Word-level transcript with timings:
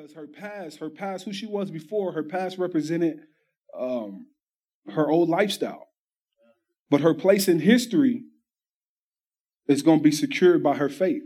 because 0.00 0.14
her 0.14 0.26
past, 0.26 0.78
her 0.78 0.90
past, 0.90 1.24
who 1.24 1.32
she 1.32 1.46
was 1.46 1.70
before, 1.70 2.12
her 2.12 2.22
past 2.22 2.58
represented 2.58 3.20
um, 3.78 4.26
her 4.88 5.10
old 5.10 5.28
lifestyle. 5.28 5.88
But 6.88 7.02
her 7.02 7.14
place 7.14 7.48
in 7.48 7.60
history 7.60 8.24
is 9.68 9.82
going 9.82 9.98
to 9.98 10.02
be 10.02 10.12
secured 10.12 10.62
by 10.62 10.76
her 10.76 10.88
faith. 10.88 11.22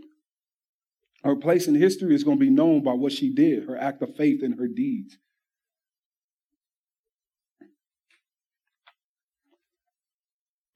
Her 1.22 1.36
place 1.36 1.66
in 1.66 1.74
history 1.74 2.14
is 2.14 2.24
going 2.24 2.38
to 2.38 2.44
be 2.44 2.50
known 2.50 2.82
by 2.82 2.92
what 2.92 3.12
she 3.12 3.32
did, 3.32 3.66
her 3.66 3.78
act 3.78 4.02
of 4.02 4.14
faith 4.16 4.42
and 4.42 4.58
her 4.58 4.68
deeds. 4.68 5.16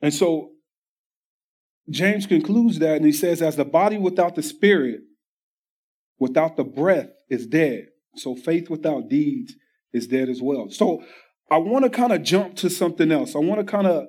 And 0.00 0.14
so 0.14 0.52
James 1.90 2.26
concludes 2.26 2.78
that 2.78 2.96
and 2.96 3.04
he 3.04 3.12
says, 3.12 3.42
as 3.42 3.56
the 3.56 3.64
body 3.64 3.98
without 3.98 4.36
the 4.36 4.42
spirit, 4.42 5.00
without 6.18 6.56
the 6.56 6.64
breath, 6.64 7.10
is 7.28 7.46
dead. 7.46 7.86
So 8.16 8.34
faith 8.34 8.70
without 8.70 9.08
deeds 9.08 9.54
is 9.92 10.06
dead 10.06 10.28
as 10.28 10.40
well. 10.42 10.70
So 10.70 11.02
I 11.50 11.58
want 11.58 11.84
to 11.84 11.90
kind 11.90 12.12
of 12.12 12.22
jump 12.22 12.56
to 12.56 12.70
something 12.70 13.10
else. 13.10 13.34
I 13.34 13.38
want 13.38 13.60
to 13.60 13.64
kind 13.64 13.86
of 13.86 14.06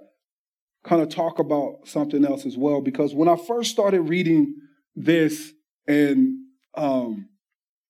kind 0.83 1.01
of 1.01 1.09
talk 1.09 1.39
about 1.39 1.81
something 1.85 2.25
else 2.25 2.45
as 2.45 2.57
well 2.57 2.81
because 2.81 3.13
when 3.13 3.27
I 3.27 3.35
first 3.35 3.71
started 3.71 4.01
reading 4.01 4.55
this 4.95 5.51
and 5.87 6.37
um, 6.75 7.29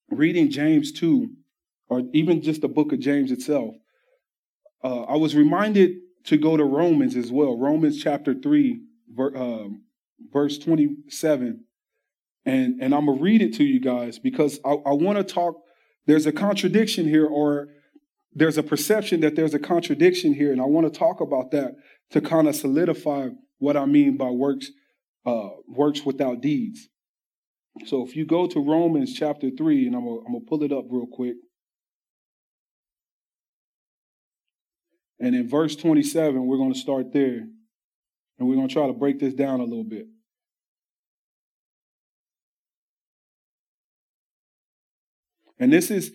reading 0.10 0.50
James 0.50 0.92
2, 0.94 1.30
or 1.90 2.04
even 2.14 2.42
just 2.42 2.62
the 2.62 2.68
book 2.68 2.92
of 2.92 3.00
James 3.00 3.32
itself, 3.32 3.76
uh, 4.84 5.02
I 5.04 5.18
was 5.18 5.36
reminded 5.36 5.92
to 6.26 6.38
go 6.38 6.58
to 6.58 6.64
Romans 6.64 7.16
as 7.16 7.32
well. 7.32 7.58
Romans 7.58 8.02
chapter 8.02 8.34
3, 8.34 8.80
ver, 9.10 9.36
um, 9.36 9.84
verse 10.32 10.58
27. 10.58 11.66
And, 12.46 12.82
and 12.82 12.96
I'm 12.96 13.06
going 13.06 13.18
to 13.18 13.24
read 13.24 13.42
it 13.42 13.54
to 13.56 13.64
you 13.64 13.80
guys 13.80 14.18
because 14.20 14.60
I, 14.66 14.70
I 14.70 14.94
want 14.94 15.18
to 15.18 15.24
talk. 15.24 15.56
There's 16.06 16.26
a 16.26 16.32
contradiction 16.32 17.08
here, 17.08 17.26
or 17.26 17.68
there's 18.34 18.58
a 18.58 18.64
perception 18.64 19.20
that 19.22 19.36
there's 19.36 19.54
a 19.54 19.60
contradiction 19.60 20.34
here. 20.34 20.52
And 20.52 20.62
I 20.62 20.66
want 20.66 20.92
to 20.92 20.98
talk 20.98 21.22
about 21.22 21.52
that 21.52 21.76
to 22.12 22.22
kind 22.22 22.48
of 22.48 22.56
solidify 22.56 23.30
what 23.60 23.78
I 23.78 23.86
mean 23.86 24.18
by 24.18 24.30
works, 24.30 24.72
uh, 25.26 25.50
works 25.68 26.06
without 26.06 26.42
deeds. 26.42 26.88
So 27.86 28.06
if 28.06 28.16
you 28.16 28.26
go 28.26 28.48
to 28.48 28.60
Romans 28.60 29.14
chapter 29.14 29.50
3, 29.56 29.88
and 29.88 29.96
I'm 29.96 30.06
going 30.06 30.24
to 30.26 30.46
pull 30.48 30.64
it 30.64 30.72
up 30.72 30.86
real 30.90 31.08
quick. 31.08 31.36
And 35.20 35.36
in 35.36 35.48
verse 35.48 35.76
27, 35.76 36.46
we're 36.46 36.58
going 36.58 36.74
to 36.74 36.80
start 36.80 37.14
there. 37.14 37.48
And 38.38 38.48
we're 38.48 38.56
going 38.56 38.70
to 38.70 38.74
try 38.74 38.88
to 38.88 38.94
break 38.94 39.20
this 39.20 39.34
down 39.34 39.60
a 39.60 39.66
little 39.66 39.84
bit. 39.84 40.08
And 45.60 45.74
this 45.74 45.92
is, 45.92 46.12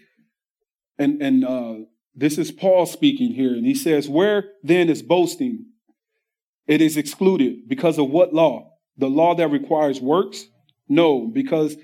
and, 0.98 1.20
and 1.20 1.44
uh, 1.44 1.74
this 2.14 2.38
is 2.38 2.50
Paul 2.50 2.86
speaking 2.86 3.32
here. 3.32 3.52
And 3.52 3.66
he 3.66 3.74
says, 3.74 4.08
Where 4.08 4.44
then 4.62 4.88
is 4.88 5.02
boasting? 5.02 5.66
It 6.66 6.80
is 6.80 6.96
excluded 6.96 7.68
because 7.68 7.98
of 7.98 8.08
what 8.08 8.32
law? 8.32 8.70
The 8.96 9.10
law 9.10 9.34
that 9.34 9.48
requires 9.48 10.00
works? 10.00 10.46
No, 10.88 11.26
because 11.26 11.76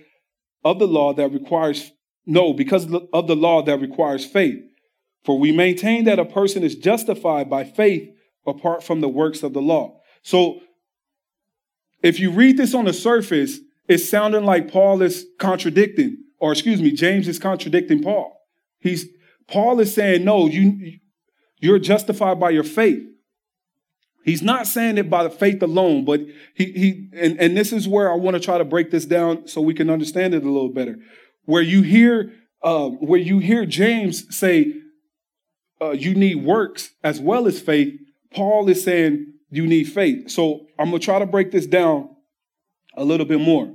of 0.65 0.79
the 0.79 0.87
law 0.87 1.13
that 1.15 1.33
requires, 1.33 1.91
no, 2.27 2.53
because 2.53 2.87
of 3.13 3.27
the 3.27 3.37
law 3.37 3.63
that 3.63 3.81
requires 3.81 4.25
faith. 4.25 4.59
For 5.25 5.39
we 5.39 5.53
maintain 5.53 6.05
that 6.05 6.19
a 6.19 6.25
person 6.25 6.63
is 6.63 6.77
justified 6.77 7.51
by 7.51 7.65
faith 7.65 8.09
apart 8.47 8.83
from 8.83 9.01
the 9.01 9.09
works 9.09 9.43
of 9.43 9.53
the 9.53 9.61
law. 9.61 10.01
So 10.23 10.61
if 12.03 12.19
you 12.19 12.31
read 12.31 12.57
this 12.57 12.75
on 12.75 12.87
the 12.87 12.93
surface, 12.93 13.59
it's 13.89 14.09
sounding 14.09 14.45
like 14.45 14.71
Paul 14.71 15.03
is 15.03 15.27
contradicting, 15.39 16.25
or 16.41 16.53
excuse 16.53 16.81
me, 16.81 16.91
James 16.91 17.29
is 17.29 17.39
contradicting 17.39 18.03
Paul. 18.03 18.37
He's 18.81 19.07
Paul 19.47 19.81
is 19.81 19.95
saying, 19.95 20.25
no, 20.25 20.47
you 20.47 20.99
you're 21.59 21.79
justified 21.79 22.41
by 22.41 22.51
your 22.51 22.65
faith. 22.65 23.03
He's 24.25 24.43
not 24.43 24.67
saying 24.67 24.99
it 24.99 25.09
by 25.09 25.23
the 25.23 25.31
faith 25.31 25.63
alone, 25.63 26.05
but 26.05 26.21
he 26.55 26.73
he 26.73 27.09
and, 27.15 27.39
and 27.41 27.57
this 27.57 27.73
is 27.73 27.87
where 27.87 28.11
I 28.11 28.17
want 28.17 28.35
to 28.35 28.41
try 28.41 28.59
to 28.59 28.65
break 28.65 28.91
this 28.91 29.07
down 29.07 29.47
so 29.47 29.61
we 29.61 29.75
can 29.75 29.91
understand 29.91 30.35
it 30.35 30.43
a 30.43 30.51
little 30.51 30.73
better. 30.73 30.97
Where 31.45 31.63
you 31.63 31.83
hear 31.83 32.33
uh, 32.63 32.89
where 32.89 33.21
you 33.21 33.39
hear 33.39 33.65
James 33.65 34.35
say 34.35 34.73
uh, 35.81 35.91
you 35.91 36.15
need 36.15 36.45
works 36.45 36.91
as 37.03 37.21
well 37.21 37.47
as 37.47 37.61
faith, 37.61 37.95
Paul 38.33 38.69
is 38.69 38.85
saying 38.85 39.27
you 39.51 39.67
need 39.67 39.85
faith. 39.85 40.31
So 40.31 40.67
I'm 40.79 40.87
gonna 40.87 40.99
try 40.99 41.19
to 41.19 41.27
break 41.27 41.51
this 41.51 41.67
down 41.67 42.11
a 42.97 43.05
little 43.05 43.27
bit 43.27 43.41
more. 43.41 43.75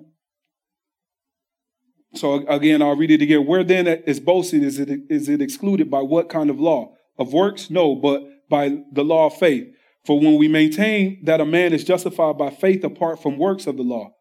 So 2.15 2.45
again, 2.47 2.81
I'll 2.81 2.95
read 2.95 3.11
it 3.11 3.21
again. 3.21 3.45
Where 3.45 3.63
then 3.63 3.87
is 3.87 4.19
boasting? 4.19 4.63
Is 4.63 4.79
it 4.79 4.89
is 5.09 5.29
it 5.29 5.41
excluded 5.41 5.89
by 5.89 6.01
what 6.01 6.29
kind 6.29 6.49
of 6.49 6.59
law? 6.59 6.93
Of 7.17 7.33
works? 7.33 7.69
No, 7.69 7.95
but 7.95 8.23
by 8.49 8.77
the 8.91 9.03
law 9.03 9.27
of 9.27 9.37
faith. 9.37 9.67
For 10.05 10.19
when 10.19 10.37
we 10.37 10.47
maintain 10.47 11.19
that 11.23 11.41
a 11.41 11.45
man 11.45 11.73
is 11.73 11.83
justified 11.83 12.37
by 12.37 12.51
faith 12.51 12.83
apart 12.83 13.21
from 13.21 13.37
works 13.37 13.65
of 13.65 13.77
the 13.77 13.83
law, 13.83 14.11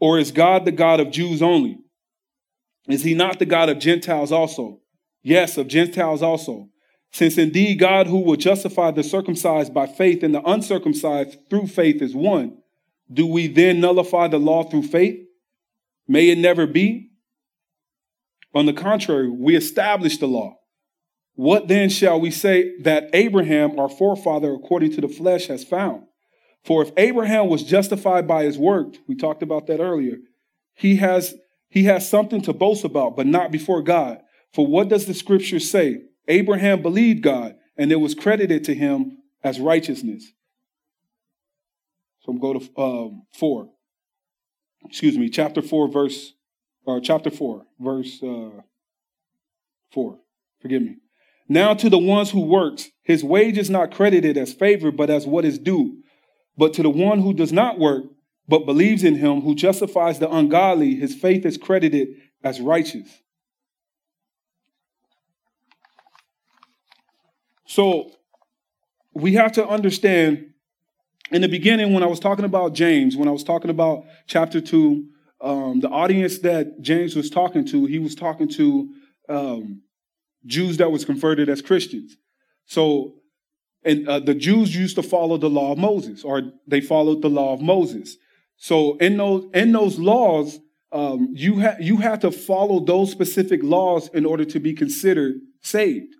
or 0.00 0.18
is 0.18 0.32
God 0.32 0.64
the 0.64 0.72
God 0.72 0.98
of 0.98 1.10
Jews 1.10 1.42
only? 1.42 1.78
Is 2.88 3.02
he 3.04 3.14
not 3.14 3.38
the 3.38 3.46
God 3.46 3.68
of 3.68 3.78
Gentiles 3.78 4.32
also? 4.32 4.80
Yes, 5.22 5.58
of 5.58 5.68
Gentiles 5.68 6.22
also. 6.22 6.68
Since 7.12 7.38
indeed 7.38 7.78
God 7.78 8.06
who 8.06 8.20
will 8.20 8.36
justify 8.36 8.92
the 8.92 9.02
circumcised 9.02 9.74
by 9.74 9.86
faith 9.86 10.22
and 10.22 10.34
the 10.34 10.42
uncircumcised 10.42 11.36
through 11.50 11.66
faith 11.66 12.00
is 12.00 12.14
one, 12.14 12.58
do 13.12 13.26
we 13.26 13.48
then 13.48 13.80
nullify 13.80 14.28
the 14.28 14.38
law 14.38 14.62
through 14.62 14.84
faith? 14.84 15.18
May 16.06 16.30
it 16.30 16.38
never 16.38 16.66
be. 16.66 17.09
On 18.54 18.66
the 18.66 18.72
contrary, 18.72 19.30
we 19.30 19.56
establish 19.56 20.18
the 20.18 20.26
law. 20.26 20.56
What 21.34 21.68
then 21.68 21.88
shall 21.88 22.20
we 22.20 22.30
say 22.30 22.76
that 22.80 23.10
Abraham, 23.12 23.78
our 23.78 23.88
forefather, 23.88 24.52
according 24.52 24.92
to 24.92 25.00
the 25.00 25.08
flesh, 25.08 25.46
has 25.46 25.64
found? 25.64 26.04
For 26.64 26.82
if 26.82 26.92
Abraham 26.96 27.48
was 27.48 27.62
justified 27.62 28.28
by 28.28 28.44
his 28.44 28.58
work, 28.58 28.96
we 29.08 29.14
talked 29.14 29.42
about 29.42 29.66
that 29.68 29.80
earlier, 29.80 30.16
he 30.74 30.96
has, 30.96 31.34
he 31.68 31.84
has 31.84 32.08
something 32.08 32.42
to 32.42 32.52
boast 32.52 32.84
about, 32.84 33.16
but 33.16 33.26
not 33.26 33.50
before 33.50 33.82
God. 33.82 34.20
For 34.52 34.66
what 34.66 34.88
does 34.88 35.06
the 35.06 35.14
scripture 35.14 35.60
say? 35.60 36.02
Abraham 36.28 36.82
believed 36.82 37.22
God, 37.22 37.56
and 37.76 37.90
it 37.90 37.96
was 37.96 38.14
credited 38.14 38.64
to 38.64 38.74
him 38.74 39.18
as 39.42 39.58
righteousness. 39.58 40.32
So 42.20 42.32
I'm 42.32 42.38
going 42.38 42.60
to 42.60 42.80
um, 42.80 43.22
4. 43.34 43.68
Excuse 44.84 45.16
me, 45.16 45.30
chapter 45.30 45.62
4, 45.62 45.88
verse, 45.88 46.34
or 46.84 47.00
chapter 47.00 47.30
4, 47.30 47.66
verse 47.78 48.22
uh, 48.22 48.62
4. 49.92 50.18
Forgive 50.60 50.82
me. 50.82 50.96
Now 51.48 51.74
to 51.74 51.90
the 51.90 51.98
ones 51.98 52.30
who 52.30 52.40
works, 52.40 52.88
his 53.02 53.24
wage 53.24 53.58
is 53.58 53.70
not 53.70 53.92
credited 53.92 54.36
as 54.36 54.52
favor, 54.52 54.92
but 54.92 55.10
as 55.10 55.26
what 55.26 55.44
is 55.44 55.58
due. 55.58 56.02
But 56.56 56.74
to 56.74 56.82
the 56.82 56.90
one 56.90 57.20
who 57.20 57.34
does 57.34 57.52
not 57.52 57.78
work, 57.78 58.04
but 58.46 58.66
believes 58.66 59.04
in 59.04 59.16
him 59.16 59.40
who 59.40 59.54
justifies 59.54 60.18
the 60.18 60.30
ungodly, 60.30 60.94
his 60.94 61.14
faith 61.14 61.44
is 61.46 61.56
credited 61.56 62.08
as 62.42 62.60
righteous. 62.60 63.08
So 67.66 68.10
we 69.14 69.34
have 69.34 69.52
to 69.52 69.66
understand 69.66 70.50
in 71.30 71.42
the 71.42 71.48
beginning, 71.48 71.92
when 71.92 72.02
I 72.02 72.06
was 72.06 72.18
talking 72.18 72.44
about 72.44 72.74
James, 72.74 73.16
when 73.16 73.28
I 73.28 73.30
was 73.30 73.44
talking 73.44 73.70
about 73.70 74.04
chapter 74.26 74.60
two, 74.60 75.06
um, 75.40 75.80
the 75.80 75.88
audience 75.88 76.38
that 76.40 76.80
James 76.80 77.16
was 77.16 77.30
talking 77.30 77.64
to, 77.66 77.86
he 77.86 77.98
was 77.98 78.14
talking 78.14 78.48
to 78.50 78.90
um, 79.28 79.82
Jews 80.46 80.76
that 80.78 80.90
was 80.90 81.04
converted 81.04 81.48
as 81.48 81.62
Christians. 81.62 82.16
So, 82.66 83.14
and 83.82 84.06
uh, 84.08 84.20
the 84.20 84.34
Jews 84.34 84.74
used 84.74 84.96
to 84.96 85.02
follow 85.02 85.38
the 85.38 85.48
law 85.48 85.72
of 85.72 85.78
Moses, 85.78 86.24
or 86.24 86.42
they 86.66 86.80
followed 86.80 87.22
the 87.22 87.30
law 87.30 87.54
of 87.54 87.60
Moses. 87.60 88.16
So, 88.56 88.96
in 88.98 89.16
those 89.16 89.44
in 89.54 89.72
those 89.72 89.98
laws, 89.98 90.58
um, 90.92 91.30
you 91.32 91.60
ha- 91.60 91.76
you 91.80 91.96
have 91.98 92.20
to 92.20 92.30
follow 92.30 92.80
those 92.80 93.10
specific 93.10 93.62
laws 93.62 94.08
in 94.08 94.26
order 94.26 94.44
to 94.44 94.60
be 94.60 94.74
considered 94.74 95.36
saved. 95.62 96.14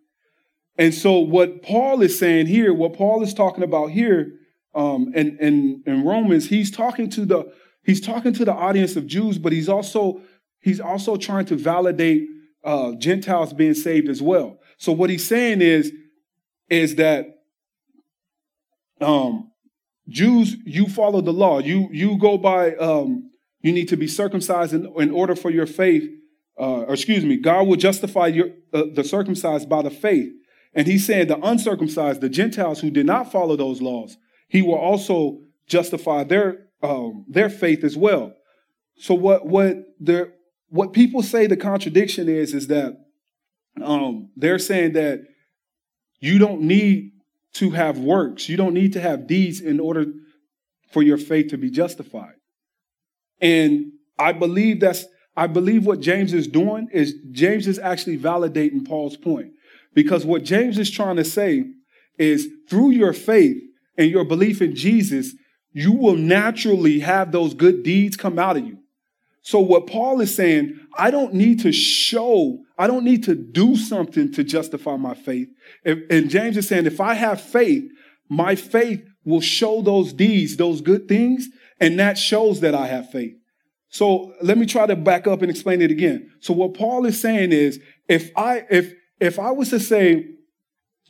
And 0.78 0.94
so, 0.94 1.18
what 1.18 1.62
Paul 1.62 2.00
is 2.00 2.18
saying 2.18 2.46
here, 2.46 2.72
what 2.72 2.94
Paul 2.94 3.22
is 3.22 3.34
talking 3.34 3.62
about 3.62 3.90
here, 3.90 4.32
um, 4.74 5.12
in, 5.14 5.36
in, 5.38 5.82
in 5.86 6.04
Romans, 6.04 6.48
he's 6.48 6.70
talking 6.70 7.10
to 7.10 7.24
the 7.26 7.52
he's 7.82 8.00
talking 8.00 8.32
to 8.34 8.44
the 8.44 8.52
audience 8.52 8.96
of 8.96 9.06
Jews, 9.06 9.38
but 9.38 9.52
he's 9.52 9.68
also 9.68 10.22
he's 10.60 10.80
also 10.80 11.16
trying 11.16 11.46
to 11.46 11.56
validate 11.56 12.28
uh, 12.64 12.92
Gentiles 12.92 13.52
being 13.52 13.74
saved 13.74 14.08
as 14.08 14.20
well. 14.20 14.58
So 14.78 14.92
what 14.92 15.10
he's 15.10 15.26
saying 15.26 15.60
is 15.62 15.92
is 16.68 16.96
that 16.96 17.40
um, 19.00 19.50
Jews, 20.08 20.56
you 20.64 20.86
follow 20.88 21.20
the 21.20 21.32
law. 21.32 21.58
You 21.58 21.88
you 21.92 22.18
go 22.18 22.38
by. 22.38 22.74
Um, 22.76 23.30
you 23.62 23.72
need 23.72 23.88
to 23.88 23.96
be 23.96 24.06
circumcised 24.06 24.72
in, 24.72 24.90
in 24.96 25.10
order 25.10 25.36
for 25.36 25.50
your 25.50 25.66
faith. 25.66 26.08
Uh, 26.58 26.82
or 26.82 26.94
excuse 26.94 27.24
me, 27.24 27.36
God 27.36 27.66
will 27.66 27.76
justify 27.76 28.26
your 28.26 28.48
uh, 28.72 28.84
the 28.92 29.04
circumcised 29.04 29.68
by 29.68 29.82
the 29.82 29.90
faith. 29.90 30.30
And 30.74 30.86
he's 30.86 31.06
saying 31.06 31.28
the 31.28 31.38
uncircumcised, 31.38 32.20
the 32.20 32.28
Gentiles 32.28 32.80
who 32.80 32.90
did 32.90 33.06
not 33.06 33.32
follow 33.32 33.56
those 33.56 33.82
laws, 33.82 34.16
he 34.48 34.62
will 34.62 34.76
also 34.76 35.40
justify 35.66 36.24
their 36.24 36.66
um, 36.82 37.24
their 37.28 37.50
faith 37.50 37.84
as 37.84 37.96
well. 37.96 38.34
So 38.96 39.14
what 39.14 39.46
what 39.46 39.76
the 39.98 40.32
what 40.68 40.92
people 40.92 41.22
say 41.22 41.46
the 41.46 41.56
contradiction 41.56 42.28
is 42.28 42.54
is 42.54 42.68
that 42.68 42.96
um, 43.82 44.30
they're 44.36 44.58
saying 44.58 44.92
that 44.92 45.20
you 46.20 46.38
don't 46.38 46.62
need 46.62 47.12
to 47.54 47.70
have 47.70 47.98
works, 47.98 48.48
you 48.48 48.56
don't 48.56 48.74
need 48.74 48.92
to 48.92 49.00
have 49.00 49.26
deeds 49.26 49.60
in 49.60 49.80
order 49.80 50.06
for 50.92 51.02
your 51.02 51.18
faith 51.18 51.48
to 51.48 51.58
be 51.58 51.70
justified. 51.70 52.34
And 53.40 53.92
I 54.18 54.32
believe 54.32 54.80
that's 54.80 55.04
I 55.36 55.46
believe 55.46 55.86
what 55.86 56.00
James 56.00 56.34
is 56.34 56.46
doing 56.46 56.88
is 56.92 57.14
James 57.30 57.66
is 57.66 57.78
actually 57.78 58.18
validating 58.18 58.86
Paul's 58.86 59.16
point. 59.16 59.52
Because 59.94 60.24
what 60.24 60.44
James 60.44 60.78
is 60.78 60.90
trying 60.90 61.16
to 61.16 61.24
say 61.24 61.64
is 62.18 62.48
through 62.68 62.90
your 62.90 63.12
faith 63.12 63.56
and 63.96 64.10
your 64.10 64.24
belief 64.24 64.60
in 64.60 64.74
Jesus, 64.74 65.34
you 65.72 65.92
will 65.92 66.16
naturally 66.16 67.00
have 67.00 67.32
those 67.32 67.54
good 67.54 67.82
deeds 67.82 68.16
come 68.16 68.38
out 68.38 68.56
of 68.56 68.66
you. 68.66 68.78
So 69.42 69.60
what 69.60 69.86
Paul 69.86 70.20
is 70.20 70.34
saying, 70.34 70.78
I 70.96 71.10
don't 71.10 71.34
need 71.34 71.60
to 71.60 71.72
show, 71.72 72.58
I 72.76 72.86
don't 72.86 73.04
need 73.04 73.24
to 73.24 73.34
do 73.34 73.76
something 73.76 74.32
to 74.32 74.44
justify 74.44 74.96
my 74.96 75.14
faith. 75.14 75.48
And 75.84 76.28
James 76.28 76.56
is 76.56 76.68
saying, 76.68 76.86
if 76.86 77.00
I 77.00 77.14
have 77.14 77.40
faith, 77.40 77.84
my 78.28 78.54
faith 78.54 79.02
will 79.24 79.40
show 79.40 79.82
those 79.82 80.12
deeds, 80.12 80.56
those 80.56 80.80
good 80.80 81.08
things, 81.08 81.48
and 81.78 81.98
that 81.98 82.18
shows 82.18 82.60
that 82.60 82.74
I 82.74 82.86
have 82.86 83.10
faith. 83.10 83.34
So 83.88 84.34
let 84.40 84.56
me 84.56 84.66
try 84.66 84.86
to 84.86 84.94
back 84.94 85.26
up 85.26 85.42
and 85.42 85.50
explain 85.50 85.82
it 85.82 85.90
again. 85.90 86.30
So 86.40 86.52
what 86.54 86.74
Paul 86.74 87.06
is 87.06 87.20
saying 87.20 87.52
is, 87.52 87.80
if 88.08 88.30
I 88.36 88.64
if 88.70 88.94
if 89.18 89.38
I 89.38 89.50
was 89.50 89.70
to 89.70 89.80
say, 89.80 90.26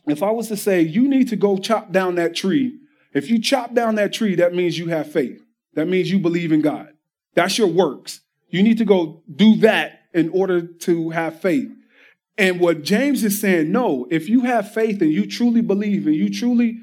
if 0.07 0.23
I 0.23 0.31
was 0.31 0.47
to 0.47 0.57
say, 0.57 0.81
you 0.81 1.07
need 1.07 1.29
to 1.29 1.35
go 1.35 1.57
chop 1.57 1.91
down 1.91 2.15
that 2.15 2.35
tree, 2.35 2.79
if 3.13 3.29
you 3.29 3.39
chop 3.41 3.73
down 3.73 3.95
that 3.95 4.13
tree, 4.13 4.35
that 4.35 4.53
means 4.53 4.77
you 4.77 4.87
have 4.87 5.11
faith. 5.11 5.41
That 5.73 5.87
means 5.87 6.11
you 6.11 6.19
believe 6.19 6.51
in 6.51 6.61
God. 6.61 6.89
That's 7.35 7.57
your 7.57 7.67
works. 7.67 8.21
You 8.49 8.63
need 8.63 8.77
to 8.79 8.85
go 8.85 9.23
do 9.33 9.55
that 9.57 10.01
in 10.13 10.29
order 10.29 10.61
to 10.61 11.09
have 11.11 11.39
faith. 11.39 11.71
And 12.37 12.59
what 12.59 12.83
James 12.83 13.23
is 13.23 13.39
saying, 13.39 13.71
no, 13.71 14.07
if 14.09 14.27
you 14.27 14.41
have 14.41 14.73
faith 14.73 15.01
and 15.01 15.11
you 15.11 15.25
truly 15.27 15.61
believe 15.61 16.07
and 16.07 16.15
you 16.15 16.29
truly, 16.29 16.79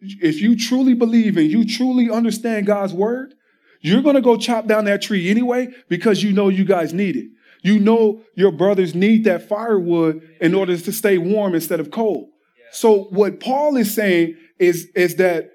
if 0.00 0.40
you 0.40 0.56
truly 0.56 0.94
believe 0.94 1.36
and 1.36 1.50
you 1.50 1.64
truly 1.64 2.10
understand 2.10 2.66
God's 2.66 2.92
word, 2.92 3.34
you're 3.80 4.02
going 4.02 4.14
to 4.14 4.22
go 4.22 4.36
chop 4.36 4.66
down 4.66 4.84
that 4.86 5.02
tree 5.02 5.30
anyway 5.30 5.68
because 5.88 6.22
you 6.22 6.32
know 6.32 6.48
you 6.48 6.64
guys 6.64 6.92
need 6.92 7.16
it. 7.16 7.26
You 7.62 7.78
know 7.78 8.22
your 8.34 8.52
brothers 8.52 8.94
need 8.94 9.24
that 9.24 9.48
firewood 9.48 10.22
in 10.40 10.54
order 10.54 10.76
to 10.76 10.92
stay 10.92 11.18
warm 11.18 11.54
instead 11.54 11.80
of 11.80 11.90
cold. 11.90 12.30
So 12.72 13.04
what 13.10 13.40
Paul 13.40 13.76
is 13.76 13.94
saying 13.94 14.36
is, 14.58 14.88
is 14.94 15.16
that 15.16 15.50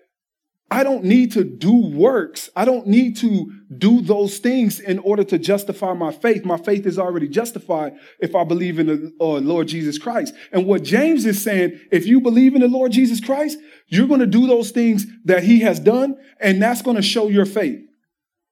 I 0.73 0.83
don't 0.83 1.03
need 1.03 1.33
to 1.33 1.43
do 1.43 1.75
works. 1.75 2.49
I 2.55 2.63
don't 2.63 2.87
need 2.87 3.17
to 3.17 3.51
do 3.77 3.99
those 3.99 4.37
things 4.37 4.79
in 4.79 4.99
order 4.99 5.25
to 5.25 5.37
justify 5.37 5.91
my 5.91 6.13
faith. 6.13 6.45
My 6.45 6.55
faith 6.55 6.85
is 6.85 6.97
already 6.97 7.27
justified 7.27 7.97
if 8.19 8.33
I 8.35 8.45
believe 8.45 8.79
in 8.79 8.87
the 8.87 9.13
uh, 9.19 9.39
Lord 9.39 9.67
Jesus 9.67 9.97
Christ. 9.97 10.33
And 10.53 10.65
what 10.65 10.83
James 10.83 11.25
is 11.25 11.43
saying, 11.43 11.77
if 11.91 12.07
you 12.07 12.21
believe 12.21 12.55
in 12.55 12.61
the 12.61 12.69
Lord 12.69 12.93
Jesus 12.93 13.19
Christ, 13.19 13.59
you're 13.87 14.07
going 14.07 14.21
to 14.21 14.25
do 14.25 14.47
those 14.47 14.71
things 14.71 15.05
that 15.25 15.43
he 15.43 15.59
has 15.59 15.77
done, 15.77 16.17
and 16.39 16.61
that's 16.61 16.81
going 16.81 16.95
to 16.95 17.03
show 17.03 17.27
your 17.27 17.45
faith. 17.45 17.81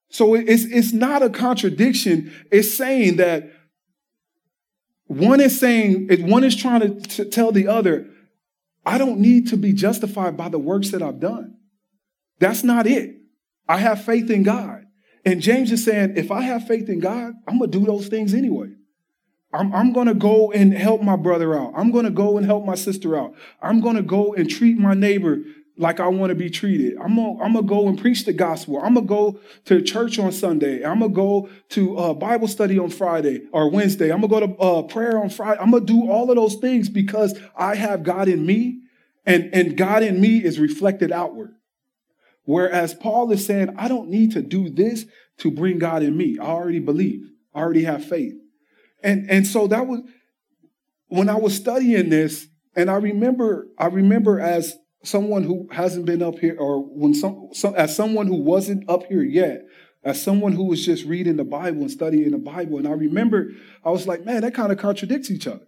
So 0.09 0.35
it's, 0.35 0.65
it's 0.65 0.91
not 0.91 1.23
a 1.23 1.29
contradiction. 1.29 2.33
It's 2.51 2.73
saying 2.73 3.15
that 3.15 3.49
one 5.05 5.39
is 5.39 5.57
saying, 5.57 6.27
one 6.27 6.43
is 6.43 6.55
trying 6.55 6.81
to 6.81 6.99
t- 6.99 7.29
tell 7.29 7.53
the 7.53 7.69
other, 7.69 8.09
I 8.85 8.97
don't 8.97 9.21
need 9.21 9.47
to 9.49 9.57
be 9.57 9.71
justified 9.71 10.35
by 10.35 10.49
the 10.49 10.59
works 10.59 10.91
that 10.91 11.01
I've 11.01 11.21
done. 11.21 11.55
That's 12.39 12.63
not 12.63 12.87
it. 12.87 13.15
I 13.67 13.77
have 13.77 14.03
faith 14.03 14.29
in 14.29 14.43
God. 14.43 14.85
And 15.25 15.41
James 15.41 15.71
is 15.71 15.83
saying, 15.83 16.13
if 16.15 16.31
I 16.31 16.41
have 16.41 16.65
faith 16.65 16.89
in 16.89 16.99
God, 16.99 17.33
I'm 17.47 17.59
going 17.59 17.71
to 17.71 17.79
do 17.79 17.85
those 17.85 18.07
things 18.07 18.33
anyway. 18.33 18.69
I'm, 19.53 19.73
I'm 19.73 19.93
going 19.93 20.07
to 20.07 20.13
go 20.13 20.51
and 20.51 20.73
help 20.73 21.01
my 21.01 21.15
brother 21.15 21.57
out. 21.57 21.73
I'm 21.75 21.91
going 21.91 22.05
to 22.05 22.11
go 22.11 22.37
and 22.37 22.45
help 22.45 22.65
my 22.65 22.75
sister 22.75 23.17
out. 23.17 23.33
I'm 23.61 23.81
going 23.81 23.95
to 23.95 24.01
go 24.01 24.33
and 24.33 24.49
treat 24.49 24.77
my 24.77 24.93
neighbor 24.93 25.39
like 25.79 26.01
I 26.01 26.07
want 26.07 26.29
to 26.29 26.35
be 26.35 26.49
treated. 26.49 26.97
I'm 26.97 27.15
gonna, 27.15 27.63
go 27.63 27.87
and 27.87 27.97
preach 27.97 28.25
the 28.25 28.33
gospel. 28.33 28.79
I'm 28.79 28.95
gonna 28.95 29.05
go 29.05 29.39
to 29.65 29.81
church 29.81 30.19
on 30.19 30.33
Sunday. 30.33 30.83
I'm 30.83 30.99
gonna 30.99 31.13
go 31.13 31.49
to 31.69 31.97
uh, 31.97 32.13
Bible 32.13 32.49
study 32.49 32.77
on 32.77 32.89
Friday 32.89 33.47
or 33.53 33.71
Wednesday. 33.71 34.11
I'm 34.11 34.19
gonna 34.19 34.27
go 34.27 34.39
to 34.45 34.57
uh, 34.57 34.81
prayer 34.83 35.17
on 35.17 35.29
Friday. 35.29 35.59
I'm 35.61 35.71
gonna 35.71 35.85
do 35.85 36.11
all 36.11 36.29
of 36.29 36.35
those 36.35 36.55
things 36.55 36.89
because 36.89 37.39
I 37.55 37.75
have 37.75 38.03
God 38.03 38.27
in 38.27 38.45
me, 38.45 38.81
and 39.25 39.49
and 39.53 39.77
God 39.77 40.03
in 40.03 40.19
me 40.19 40.43
is 40.43 40.59
reflected 40.59 41.13
outward. 41.13 41.55
Whereas 42.49 42.95
Paul 42.95 43.31
is 43.31 43.45
saying, 43.45 43.75
I 43.77 43.87
don't 43.87 44.09
need 44.09 44.31
to 44.31 44.41
do 44.41 44.71
this 44.71 45.05
to 45.37 45.51
bring 45.51 45.77
God 45.77 46.01
in 46.01 46.17
me. 46.17 46.39
I 46.41 46.47
already 46.47 46.79
believe. 46.79 47.29
I 47.53 47.59
already 47.59 47.83
have 47.83 48.03
faith. 48.03 48.33
And 49.03 49.29
and 49.29 49.45
so 49.45 49.67
that 49.67 49.85
was 49.85 50.01
when 51.09 51.29
I 51.29 51.35
was 51.35 51.55
studying 51.55 52.09
this, 52.09 52.47
and 52.75 52.89
I 52.89 52.95
remember 52.95 53.67
I 53.77 53.85
remember 53.85 54.39
as 54.39 54.75
someone 55.03 55.43
who 55.43 55.67
hasn't 55.71 56.07
been 56.07 56.23
up 56.23 56.39
here, 56.39 56.57
or 56.57 56.81
when 56.81 57.13
some, 57.13 57.49
some 57.53 57.75
as 57.75 57.95
someone 57.95 58.25
who 58.25 58.41
wasn't 58.41 58.89
up 58.89 59.03
here 59.03 59.21
yet, 59.21 59.61
as 60.03 60.19
someone 60.19 60.53
who 60.53 60.63
was 60.63 60.83
just 60.83 61.05
reading 61.05 61.35
the 61.35 61.43
Bible 61.43 61.81
and 61.81 61.91
studying 61.91 62.31
the 62.31 62.39
Bible. 62.39 62.79
And 62.79 62.87
I 62.87 62.93
remember 62.93 63.51
I 63.85 63.91
was 63.91 64.07
like, 64.07 64.25
man, 64.25 64.41
that 64.41 64.55
kind 64.55 64.71
of 64.71 64.79
contradicts 64.79 65.29
each 65.29 65.45
other. 65.45 65.67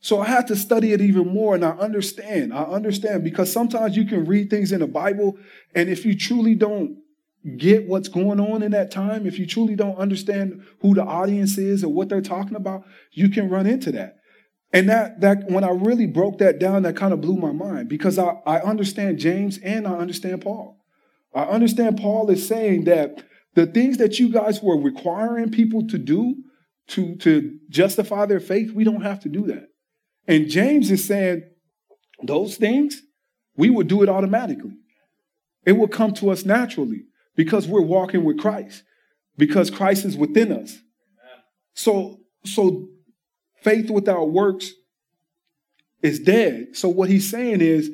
So 0.00 0.20
I 0.20 0.26
had 0.26 0.46
to 0.46 0.56
study 0.56 0.92
it 0.92 1.00
even 1.00 1.28
more 1.28 1.54
and 1.54 1.64
I 1.64 1.70
understand. 1.70 2.54
I 2.54 2.62
understand 2.62 3.24
because 3.24 3.52
sometimes 3.52 3.96
you 3.96 4.04
can 4.04 4.24
read 4.24 4.48
things 4.48 4.70
in 4.70 4.80
the 4.80 4.86
Bible 4.86 5.36
and 5.74 5.88
if 5.88 6.04
you 6.04 6.16
truly 6.16 6.54
don't 6.54 6.98
get 7.56 7.88
what's 7.88 8.08
going 8.08 8.40
on 8.40 8.62
in 8.62 8.72
that 8.72 8.90
time, 8.90 9.26
if 9.26 9.38
you 9.38 9.46
truly 9.46 9.74
don't 9.74 9.96
understand 9.96 10.62
who 10.80 10.94
the 10.94 11.04
audience 11.04 11.58
is 11.58 11.82
or 11.82 11.92
what 11.92 12.08
they're 12.08 12.20
talking 12.20 12.56
about, 12.56 12.84
you 13.12 13.28
can 13.28 13.48
run 13.48 13.66
into 13.66 13.90
that. 13.92 14.18
And 14.72 14.88
that, 14.88 15.20
that 15.22 15.50
when 15.50 15.64
I 15.64 15.70
really 15.70 16.06
broke 16.06 16.38
that 16.38 16.58
down, 16.58 16.82
that 16.82 16.96
kind 16.96 17.12
of 17.12 17.20
blew 17.20 17.36
my 17.36 17.52
mind 17.52 17.88
because 17.88 18.18
I, 18.18 18.36
I 18.46 18.60
understand 18.60 19.18
James 19.18 19.58
and 19.58 19.86
I 19.86 19.92
understand 19.92 20.42
Paul. 20.42 20.78
I 21.34 21.44
understand 21.44 21.98
Paul 21.98 22.28
is 22.30 22.46
saying 22.46 22.84
that 22.84 23.22
the 23.54 23.66
things 23.66 23.96
that 23.98 24.18
you 24.18 24.30
guys 24.30 24.62
were 24.62 24.80
requiring 24.80 25.50
people 25.50 25.86
to 25.88 25.98
do 25.98 26.36
to, 26.88 27.16
to 27.16 27.58
justify 27.68 28.26
their 28.26 28.40
faith, 28.40 28.72
we 28.72 28.84
don't 28.84 29.02
have 29.02 29.20
to 29.20 29.28
do 29.28 29.46
that. 29.46 29.67
And 30.28 30.48
James 30.48 30.90
is 30.90 31.04
saying 31.04 31.42
those 32.22 32.56
things, 32.56 33.02
we 33.56 33.70
would 33.70 33.88
do 33.88 34.02
it 34.02 34.08
automatically. 34.08 34.76
It 35.64 35.72
will 35.72 35.88
come 35.88 36.12
to 36.14 36.30
us 36.30 36.44
naturally 36.44 37.06
because 37.34 37.66
we're 37.66 37.80
walking 37.80 38.24
with 38.24 38.38
Christ, 38.38 38.84
because 39.36 39.70
Christ 39.70 40.04
is 40.04 40.16
within 40.16 40.52
us. 40.52 40.78
So, 41.74 42.20
so 42.44 42.88
faith 43.62 43.90
without 43.90 44.30
works 44.30 44.72
is 46.02 46.20
dead. 46.20 46.68
So 46.76 46.88
what 46.88 47.08
he's 47.08 47.28
saying 47.28 47.60
is 47.60 47.90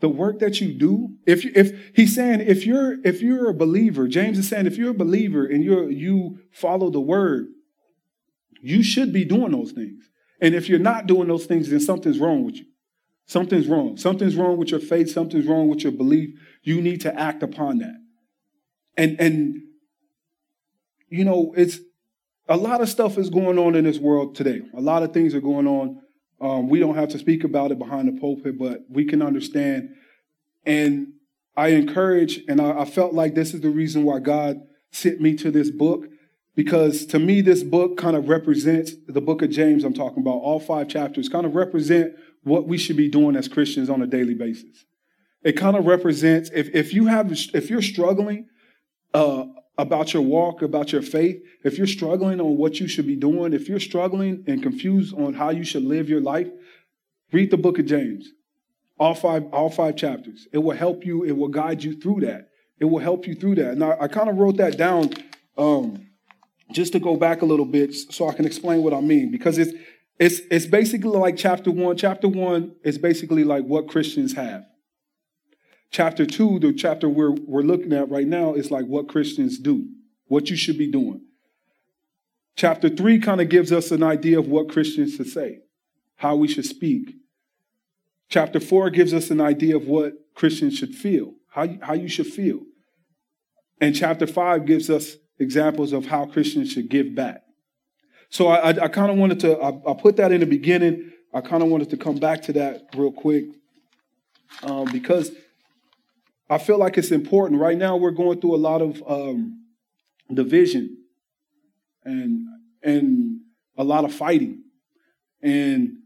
the 0.00 0.08
work 0.08 0.40
that 0.40 0.60
you 0.60 0.72
do, 0.72 1.16
if 1.26 1.44
you, 1.44 1.52
if 1.54 1.72
he's 1.94 2.14
saying 2.14 2.40
if 2.40 2.66
you're 2.66 2.96
if 3.06 3.22
you're 3.22 3.48
a 3.48 3.54
believer, 3.54 4.08
James 4.08 4.38
is 4.38 4.48
saying 4.48 4.66
if 4.66 4.76
you're 4.76 4.90
a 4.90 4.94
believer 4.94 5.46
and 5.46 5.62
you 5.62 5.88
you 5.88 6.40
follow 6.50 6.90
the 6.90 7.00
word, 7.00 7.46
you 8.60 8.82
should 8.82 9.12
be 9.12 9.24
doing 9.24 9.52
those 9.52 9.70
things. 9.70 10.02
And 10.42 10.54
if 10.54 10.68
you're 10.68 10.78
not 10.78 11.06
doing 11.06 11.28
those 11.28 11.46
things, 11.46 11.70
then 11.70 11.80
something's 11.80 12.18
wrong 12.18 12.44
with 12.44 12.56
you. 12.56 12.66
Something's 13.26 13.68
wrong. 13.68 13.96
Something's 13.96 14.36
wrong 14.36 14.58
with 14.58 14.72
your 14.72 14.80
faith. 14.80 15.10
Something's 15.10 15.46
wrong 15.46 15.68
with 15.68 15.84
your 15.84 15.92
belief. 15.92 16.38
You 16.62 16.82
need 16.82 17.00
to 17.02 17.18
act 17.18 17.42
upon 17.42 17.78
that. 17.78 17.94
And 18.96 19.18
and 19.20 19.62
you 21.08 21.24
know, 21.24 21.54
it's 21.56 21.78
a 22.48 22.56
lot 22.56 22.80
of 22.80 22.88
stuff 22.88 23.16
is 23.16 23.30
going 23.30 23.58
on 23.58 23.76
in 23.76 23.84
this 23.84 23.98
world 23.98 24.34
today. 24.34 24.62
A 24.76 24.80
lot 24.80 25.02
of 25.02 25.14
things 25.14 25.34
are 25.34 25.40
going 25.40 25.66
on. 25.66 26.00
Um, 26.40 26.68
we 26.68 26.80
don't 26.80 26.96
have 26.96 27.10
to 27.10 27.18
speak 27.18 27.44
about 27.44 27.70
it 27.70 27.78
behind 27.78 28.08
the 28.08 28.20
pulpit, 28.20 28.58
but 28.58 28.80
we 28.90 29.04
can 29.04 29.22
understand. 29.22 29.90
And 30.66 31.12
I 31.56 31.68
encourage, 31.68 32.40
and 32.48 32.60
I, 32.60 32.80
I 32.80 32.84
felt 32.84 33.14
like 33.14 33.34
this 33.34 33.54
is 33.54 33.60
the 33.60 33.70
reason 33.70 34.02
why 34.02 34.18
God 34.18 34.60
sent 34.90 35.20
me 35.20 35.36
to 35.36 35.50
this 35.52 35.70
book, 35.70 36.06
because 36.54 37.06
to 37.06 37.18
me, 37.18 37.40
this 37.40 37.62
book 37.62 37.96
kind 37.96 38.16
of 38.16 38.28
represents 38.28 38.92
the 39.08 39.20
book 39.20 39.42
of 39.42 39.50
James 39.50 39.84
I'm 39.84 39.94
talking 39.94 40.20
about. 40.20 40.36
All 40.36 40.60
five 40.60 40.88
chapters 40.88 41.28
kind 41.28 41.46
of 41.46 41.54
represent 41.54 42.14
what 42.42 42.66
we 42.66 42.76
should 42.76 42.96
be 42.96 43.08
doing 43.08 43.36
as 43.36 43.48
Christians 43.48 43.88
on 43.88 44.02
a 44.02 44.06
daily 44.06 44.34
basis. 44.34 44.84
It 45.42 45.52
kind 45.52 45.76
of 45.76 45.86
represents 45.86 46.50
if, 46.54 46.74
if 46.74 46.92
you 46.92 47.06
have 47.06 47.32
if 47.32 47.70
you're 47.70 47.82
struggling 47.82 48.48
uh, 49.14 49.44
about 49.78 50.12
your 50.12 50.22
walk, 50.22 50.62
about 50.62 50.92
your 50.92 51.02
faith, 51.02 51.42
if 51.64 51.78
you're 51.78 51.86
struggling 51.86 52.40
on 52.40 52.56
what 52.56 52.78
you 52.80 52.86
should 52.86 53.06
be 53.06 53.16
doing, 53.16 53.52
if 53.52 53.68
you're 53.68 53.80
struggling 53.80 54.44
and 54.46 54.62
confused 54.62 55.14
on 55.16 55.34
how 55.34 55.50
you 55.50 55.64
should 55.64 55.84
live 55.84 56.08
your 56.08 56.20
life, 56.20 56.48
read 57.32 57.50
the 57.50 57.56
book 57.56 57.78
of 57.78 57.86
James. 57.86 58.28
All 58.98 59.14
five, 59.14 59.44
all 59.52 59.70
five 59.70 59.96
chapters. 59.96 60.46
It 60.52 60.58
will 60.58 60.76
help 60.76 61.04
you, 61.04 61.24
it 61.24 61.32
will 61.32 61.48
guide 61.48 61.82
you 61.82 61.98
through 61.98 62.20
that. 62.20 62.50
It 62.78 62.84
will 62.84 63.00
help 63.00 63.26
you 63.26 63.34
through 63.34 63.56
that. 63.56 63.72
And 63.72 63.82
I, 63.82 63.96
I 64.02 64.08
kind 64.08 64.28
of 64.28 64.36
wrote 64.36 64.58
that 64.58 64.76
down 64.76 65.10
um, 65.56 66.06
just 66.70 66.92
to 66.92 67.00
go 67.00 67.16
back 67.16 67.42
a 67.42 67.46
little 67.46 67.66
bit 67.66 67.94
so 67.94 68.28
I 68.28 68.34
can 68.34 68.44
explain 68.46 68.82
what 68.82 68.94
I 68.94 69.00
mean. 69.00 69.30
Because 69.30 69.58
it's 69.58 69.72
it's 70.18 70.40
it's 70.50 70.66
basically 70.66 71.10
like 71.10 71.36
chapter 71.36 71.70
one. 71.70 71.96
Chapter 71.96 72.28
one 72.28 72.76
is 72.84 72.98
basically 72.98 73.44
like 73.44 73.64
what 73.64 73.88
Christians 73.88 74.34
have. 74.34 74.64
Chapter 75.90 76.24
two, 76.24 76.58
the 76.58 76.72
chapter 76.72 77.08
we're, 77.08 77.32
we're 77.32 77.62
looking 77.62 77.92
at 77.92 78.08
right 78.08 78.26
now, 78.26 78.54
is 78.54 78.70
like 78.70 78.86
what 78.86 79.08
Christians 79.08 79.58
do, 79.58 79.88
what 80.26 80.48
you 80.48 80.56
should 80.56 80.78
be 80.78 80.90
doing. 80.90 81.22
Chapter 82.56 82.88
three 82.88 83.18
kind 83.18 83.40
of 83.40 83.48
gives 83.48 83.72
us 83.72 83.90
an 83.90 84.02
idea 84.02 84.38
of 84.38 84.46
what 84.48 84.68
Christians 84.70 85.14
should 85.16 85.28
say. 85.28 85.60
how 86.16 86.36
we 86.36 86.46
should 86.46 86.64
speak. 86.64 87.16
Chapter 88.28 88.60
4 88.60 88.90
gives 88.90 89.12
us 89.12 89.30
an 89.30 89.40
idea 89.40 89.76
of 89.76 89.86
what 89.86 90.14
Christians 90.34 90.78
should 90.78 90.94
feel, 90.94 91.34
how 91.48 91.64
you, 91.64 91.78
how 91.82 91.94
you 91.94 92.08
should 92.08 92.28
feel. 92.28 92.60
And 93.80 93.94
chapter 93.94 94.26
5 94.26 94.64
gives 94.64 94.88
us 94.88 95.16
examples 95.38 95.92
of 95.92 96.06
how 96.06 96.26
Christians 96.26 96.72
should 96.72 96.88
give 96.88 97.14
back. 97.14 97.42
So 98.28 98.48
I, 98.48 98.70
I, 98.70 98.84
I 98.84 98.88
kind 98.88 99.10
of 99.10 99.18
wanted 99.18 99.40
to, 99.40 99.58
I, 99.58 99.90
I, 99.90 99.94
put 99.94 100.16
that 100.16 100.32
in 100.32 100.40
the 100.40 100.46
beginning. 100.46 101.12
I 101.34 101.40
kind 101.40 101.62
of 101.62 101.68
wanted 101.68 101.90
to 101.90 101.96
come 101.96 102.16
back 102.16 102.42
to 102.42 102.52
that 102.54 102.88
real 102.96 103.12
quick 103.12 103.44
um, 104.62 104.90
because 104.90 105.30
I 106.48 106.58
feel 106.58 106.78
like 106.78 106.98
it's 106.98 107.10
important. 107.10 107.60
Right 107.60 107.76
now, 107.76 107.96
we're 107.96 108.10
going 108.10 108.40
through 108.40 108.54
a 108.54 108.56
lot 108.56 108.82
of 108.82 109.02
um, 109.06 109.64
division 110.32 110.98
and 112.04 112.46
and 112.82 113.40
a 113.76 113.84
lot 113.84 114.04
of 114.04 114.12
fighting 114.12 114.62
and 115.42 115.96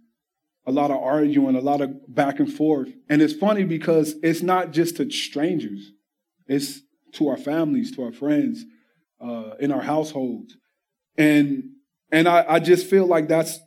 a 0.66 0.73
lot 0.73 0.90
of 0.90 1.02
arguing, 1.02 1.56
a 1.56 1.61
lot 1.61 1.80
of 1.80 2.14
back 2.14 2.38
and 2.38 2.52
forth. 2.52 2.88
And 3.09 3.23
it's 3.23 3.33
funny 3.33 3.64
because 3.64 4.14
it's 4.23 4.42
not 4.42 4.73
just 4.73 4.97
to 4.97 5.11
strangers; 5.11 5.92
it's 6.47 6.80
to 7.12 7.28
our 7.28 7.37
families, 7.37 7.95
to 7.97 8.04
our 8.04 8.12
friends, 8.12 8.64
uh, 9.20 9.52
in 9.61 9.73
our 9.73 9.82
households, 9.82 10.56
and 11.16 11.70
and 12.11 12.28
I, 12.28 12.44
I 12.49 12.58
just 12.61 12.88
feel 12.88 13.06
like 13.06 13.28
that's 13.28 13.58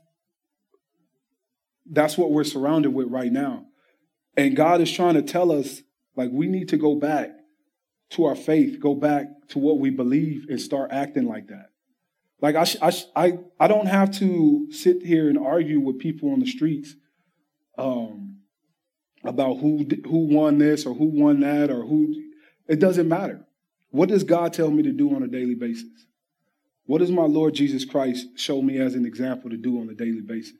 that's 1.89 2.17
what 2.17 2.31
we're 2.31 2.43
surrounded 2.43 2.93
with 2.93 3.07
right 3.07 3.31
now. 3.31 3.65
And 4.37 4.55
God 4.55 4.79
is 4.81 4.91
trying 4.91 5.15
to 5.15 5.21
tell 5.21 5.51
us 5.51 5.81
like 6.15 6.29
we 6.31 6.47
need 6.47 6.69
to 6.69 6.77
go 6.77 6.95
back 6.95 7.31
to 8.11 8.25
our 8.25 8.35
faith, 8.35 8.79
go 8.79 8.95
back 8.95 9.27
to 9.49 9.59
what 9.59 9.79
we 9.79 9.89
believe, 9.89 10.45
and 10.49 10.59
start 10.59 10.91
acting 10.91 11.27
like 11.27 11.47
that. 11.47 11.69
Like 12.41 12.55
I, 12.55 12.65
I, 12.81 12.93
I, 13.15 13.39
I 13.59 13.67
don't 13.67 13.87
have 13.87 14.11
to 14.19 14.71
sit 14.71 15.03
here 15.03 15.29
and 15.29 15.37
argue 15.37 15.79
with 15.79 15.99
people 15.99 16.31
on 16.31 16.39
the 16.39 16.47
streets 16.47 16.95
um, 17.77 18.37
about 19.23 19.55
who 19.55 19.85
who 20.05 20.27
won 20.33 20.57
this 20.57 20.85
or 20.85 20.93
who 20.93 21.05
won 21.05 21.41
that 21.41 21.69
or 21.69 21.85
who. 21.85 22.15
It 22.67 22.79
doesn't 22.79 23.07
matter. 23.07 23.45
What 23.91 24.09
does 24.09 24.23
God 24.23 24.53
tell 24.53 24.69
me 24.69 24.83
to 24.83 24.91
do 24.91 25.15
on 25.15 25.23
a 25.23 25.27
daily 25.27 25.55
basis? 25.55 25.89
What 26.85 26.99
does 26.99 27.11
my 27.11 27.23
Lord 27.23 27.53
Jesus 27.53 27.85
Christ 27.85 28.27
show 28.35 28.61
me 28.61 28.79
as 28.79 28.95
an 28.95 29.05
example 29.05 29.49
to 29.49 29.57
do 29.57 29.79
on 29.79 29.89
a 29.89 29.93
daily 29.93 30.21
basis? 30.21 30.57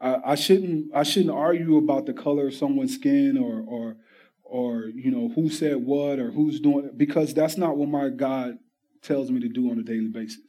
I, 0.00 0.16
I 0.24 0.34
shouldn't 0.34 0.94
I 0.94 1.02
shouldn't 1.02 1.34
argue 1.34 1.76
about 1.78 2.06
the 2.06 2.12
color 2.12 2.48
of 2.48 2.54
someone's 2.54 2.94
skin 2.94 3.38
or 3.38 3.64
or 3.66 3.96
or 4.42 4.84
you 4.94 5.10
know 5.10 5.30
who 5.34 5.48
said 5.48 5.76
what 5.76 6.18
or 6.18 6.30
who's 6.30 6.60
doing 6.60 6.84
it 6.84 6.98
because 6.98 7.34
that's 7.34 7.56
not 7.56 7.76
what 7.76 7.88
my 7.88 8.10
God 8.10 8.58
tells 9.02 9.30
me 9.30 9.40
to 9.40 9.48
do 9.48 9.70
on 9.70 9.78
a 9.78 9.82
daily 9.82 10.08
basis. 10.08 10.40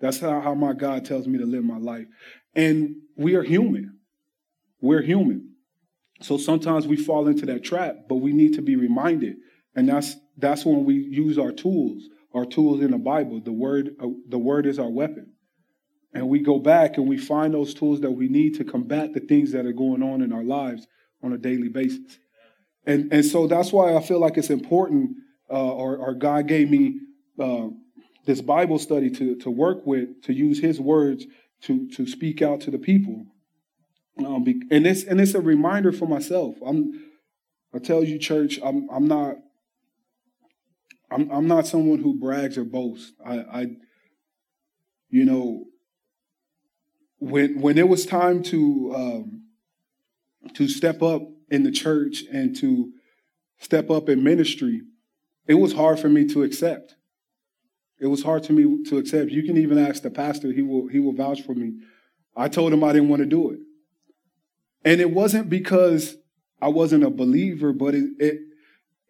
That's 0.00 0.20
how, 0.20 0.40
how 0.40 0.54
my 0.54 0.72
God 0.72 1.04
tells 1.04 1.26
me 1.26 1.38
to 1.38 1.46
live 1.46 1.64
my 1.64 1.78
life. 1.78 2.06
And 2.54 2.96
we 3.16 3.34
are 3.34 3.42
human. 3.42 3.98
We're 4.80 5.02
human. 5.02 5.54
So 6.20 6.38
sometimes 6.38 6.86
we 6.86 6.96
fall 6.96 7.28
into 7.28 7.46
that 7.46 7.64
trap, 7.64 7.96
but 8.08 8.16
we 8.16 8.32
need 8.32 8.54
to 8.54 8.62
be 8.62 8.76
reminded. 8.76 9.36
And 9.74 9.88
that's 9.88 10.16
that's 10.38 10.64
when 10.64 10.84
we 10.84 10.94
use 10.94 11.38
our 11.38 11.52
tools, 11.52 12.04
our 12.34 12.46
tools 12.46 12.80
in 12.80 12.92
the 12.92 12.98
Bible. 12.98 13.40
The 13.40 13.52
word 13.52 13.90
uh, 14.02 14.08
the 14.28 14.38
word 14.38 14.66
is 14.66 14.78
our 14.78 14.90
weapon. 14.90 15.32
And 16.14 16.28
we 16.28 16.40
go 16.40 16.58
back 16.58 16.96
and 16.96 17.06
we 17.06 17.18
find 17.18 17.52
those 17.52 17.74
tools 17.74 18.00
that 18.00 18.10
we 18.10 18.28
need 18.28 18.54
to 18.56 18.64
combat 18.64 19.12
the 19.12 19.20
things 19.20 19.52
that 19.52 19.66
are 19.66 19.72
going 19.72 20.02
on 20.02 20.22
in 20.22 20.32
our 20.32 20.42
lives 20.42 20.86
on 21.22 21.32
a 21.32 21.38
daily 21.38 21.68
basis. 21.68 22.18
And, 22.86 23.12
and 23.12 23.24
so 23.24 23.46
that's 23.46 23.72
why 23.72 23.94
I 23.94 24.00
feel 24.00 24.18
like 24.18 24.38
it's 24.38 24.48
important, 24.48 25.10
uh, 25.50 25.72
or, 25.72 25.96
or, 25.98 26.14
God 26.14 26.48
gave 26.48 26.70
me 26.70 27.00
uh, 27.38 27.68
this 28.24 28.40
Bible 28.40 28.78
study 28.78 29.10
to, 29.10 29.36
to 29.36 29.50
work 29.50 29.86
with, 29.86 30.22
to 30.22 30.32
use 30.32 30.58
His 30.60 30.80
words 30.80 31.26
to, 31.62 31.88
to 31.90 32.06
speak 32.06 32.40
out 32.40 32.62
to 32.62 32.70
the 32.70 32.78
people. 32.78 33.26
Um, 34.24 34.44
and 34.70 34.86
it's 34.86 35.04
and 35.04 35.20
it's 35.20 35.34
a 35.34 35.40
reminder 35.40 35.92
for 35.92 36.06
myself. 36.06 36.56
I'm 36.66 37.04
I 37.72 37.78
tell 37.78 38.02
you, 38.02 38.18
church, 38.18 38.58
I'm 38.64 38.88
I'm 38.90 39.06
not 39.06 39.36
I'm 41.10 41.30
I'm 41.30 41.46
not 41.46 41.66
someone 41.66 42.00
who 42.00 42.14
brags 42.18 42.58
or 42.58 42.64
boasts. 42.64 43.12
I, 43.24 43.38
I 43.38 43.66
you 45.10 45.24
know 45.24 45.64
when 47.18 47.60
when 47.60 47.78
it 47.78 47.88
was 47.88 48.06
time 48.06 48.42
to 48.44 48.92
um, 48.94 49.42
to 50.54 50.68
step 50.68 51.02
up 51.02 51.22
in 51.50 51.62
the 51.62 51.70
church 51.70 52.24
and 52.32 52.54
to 52.56 52.92
step 53.58 53.90
up 53.90 54.08
in 54.08 54.22
ministry, 54.22 54.82
it 55.46 55.54
was 55.54 55.72
hard 55.72 55.98
for 55.98 56.08
me 56.08 56.26
to 56.28 56.42
accept. 56.42 56.94
It 58.00 58.06
was 58.06 58.22
hard 58.22 58.44
to 58.44 58.52
me 58.52 58.84
to 58.84 58.98
accept. 58.98 59.30
You 59.30 59.42
can 59.42 59.56
even 59.56 59.78
ask 59.78 60.02
the 60.02 60.10
pastor, 60.10 60.52
he 60.52 60.62
will 60.62 60.86
he 60.88 61.00
will 61.00 61.14
vouch 61.14 61.42
for 61.42 61.54
me. 61.54 61.80
I 62.36 62.48
told 62.48 62.72
him 62.72 62.84
I 62.84 62.92
didn't 62.92 63.08
want 63.08 63.20
to 63.20 63.26
do 63.26 63.50
it. 63.50 63.58
And 64.84 65.00
it 65.00 65.10
wasn't 65.10 65.50
because 65.50 66.16
I 66.62 66.68
wasn't 66.68 67.02
a 67.02 67.10
believer, 67.10 67.72
but 67.72 67.94
it, 67.94 68.10
it 68.18 68.40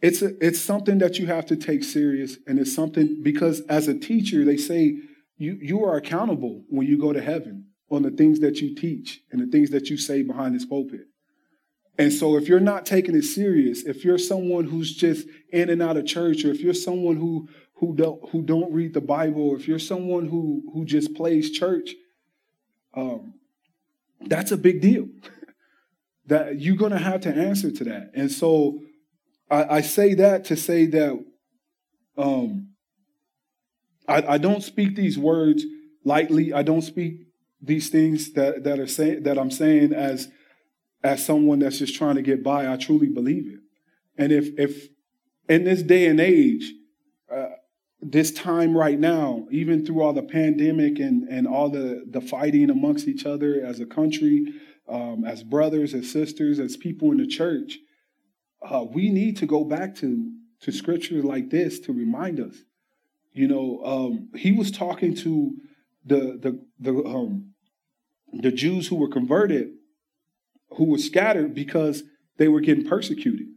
it's 0.00 0.22
a, 0.22 0.34
it's 0.44 0.60
something 0.60 0.98
that 0.98 1.18
you 1.18 1.26
have 1.26 1.46
to 1.46 1.56
take 1.56 1.82
serious 1.82 2.36
and 2.46 2.58
it's 2.58 2.72
something 2.72 3.20
because 3.22 3.60
as 3.62 3.88
a 3.88 3.98
teacher 3.98 4.44
they 4.44 4.56
say 4.56 4.98
you 5.36 5.58
you 5.60 5.84
are 5.84 5.96
accountable 5.96 6.62
when 6.68 6.86
you 6.86 6.98
go 6.98 7.12
to 7.12 7.20
heaven 7.20 7.66
on 7.90 8.02
the 8.02 8.10
things 8.10 8.40
that 8.40 8.60
you 8.60 8.74
teach 8.74 9.20
and 9.32 9.40
the 9.40 9.46
things 9.46 9.70
that 9.70 9.88
you 9.88 9.96
say 9.96 10.22
behind 10.22 10.54
this 10.54 10.64
pulpit. 10.64 11.06
And 11.96 12.12
so 12.12 12.36
if 12.36 12.48
you're 12.48 12.60
not 12.60 12.86
taking 12.86 13.16
it 13.16 13.24
serious, 13.24 13.82
if 13.82 14.04
you're 14.04 14.18
someone 14.18 14.66
who's 14.66 14.94
just 14.94 15.26
in 15.52 15.68
and 15.68 15.82
out 15.82 15.96
of 15.96 16.06
church, 16.06 16.44
or 16.44 16.50
if 16.50 16.60
you're 16.60 16.74
someone 16.74 17.16
who 17.16 17.48
who 17.74 17.94
don't 17.94 18.28
who 18.30 18.42
don't 18.42 18.72
read 18.72 18.94
the 18.94 19.00
Bible, 19.00 19.42
or 19.42 19.56
if 19.56 19.66
you're 19.66 19.78
someone 19.80 20.28
who 20.28 20.62
who 20.72 20.84
just 20.84 21.14
plays 21.14 21.50
church, 21.50 21.90
um, 22.94 23.34
that's 24.20 24.52
a 24.52 24.56
big 24.56 24.80
deal. 24.80 25.08
that 26.26 26.60
you're 26.60 26.76
gonna 26.76 26.98
have 26.98 27.22
to 27.22 27.34
answer 27.34 27.70
to 27.72 27.84
that. 27.84 28.12
And 28.14 28.30
so 28.30 28.80
I, 29.50 29.76
I 29.76 29.80
say 29.80 30.14
that 30.14 30.44
to 30.46 30.56
say 30.56 30.86
that 30.86 31.24
um, 32.16 32.70
I, 34.06 34.34
I 34.34 34.38
don't 34.38 34.62
speak 34.62 34.96
these 34.96 35.18
words 35.18 35.64
lightly. 36.04 36.52
I 36.52 36.62
don't 36.62 36.82
speak 36.82 37.26
these 37.60 37.88
things 37.90 38.32
that 38.32 38.64
that 38.64 38.78
are 38.78 38.86
saying 38.86 39.22
that 39.24 39.38
I'm 39.38 39.50
saying 39.50 39.92
as 39.92 40.28
as 41.02 41.24
someone 41.24 41.60
that's 41.60 41.78
just 41.78 41.94
trying 41.94 42.16
to 42.16 42.22
get 42.22 42.42
by, 42.42 42.70
I 42.72 42.76
truly 42.76 43.08
believe 43.08 43.46
it. 43.46 43.60
And 44.16 44.32
if 44.32 44.48
if 44.58 44.88
in 45.48 45.64
this 45.64 45.82
day 45.82 46.06
and 46.06 46.20
age, 46.20 46.72
uh, 47.32 47.48
this 48.00 48.30
time 48.32 48.76
right 48.76 48.98
now, 48.98 49.46
even 49.50 49.84
through 49.84 50.02
all 50.02 50.12
the 50.12 50.22
pandemic 50.22 50.98
and 50.98 51.28
and 51.28 51.46
all 51.46 51.68
the 51.68 52.04
the 52.10 52.20
fighting 52.20 52.70
amongst 52.70 53.08
each 53.08 53.26
other 53.26 53.62
as 53.64 53.80
a 53.80 53.86
country, 53.86 54.46
um, 54.88 55.24
as 55.24 55.42
brothers, 55.42 55.94
as 55.94 56.10
sisters, 56.10 56.58
as 56.58 56.76
people 56.76 57.10
in 57.10 57.18
the 57.18 57.26
church, 57.26 57.78
uh, 58.62 58.84
we 58.84 59.10
need 59.10 59.36
to 59.38 59.46
go 59.46 59.64
back 59.64 59.94
to 59.96 60.32
to 60.60 60.72
scripture 60.72 61.22
like 61.22 61.50
this 61.50 61.78
to 61.80 61.92
remind 61.92 62.40
us. 62.40 62.56
You 63.32 63.46
know, 63.46 63.80
um, 63.84 64.30
he 64.34 64.52
was 64.52 64.70
talking 64.70 65.14
to 65.16 65.52
the 66.04 66.38
the 66.40 66.64
the 66.78 67.04
um, 67.04 67.54
the 68.32 68.52
Jews 68.52 68.88
who 68.88 68.96
were 68.96 69.08
converted 69.08 69.70
who 70.72 70.84
were 70.84 70.98
scattered 70.98 71.54
because 71.54 72.02
they 72.36 72.48
were 72.48 72.60
getting 72.60 72.86
persecuted 72.86 73.48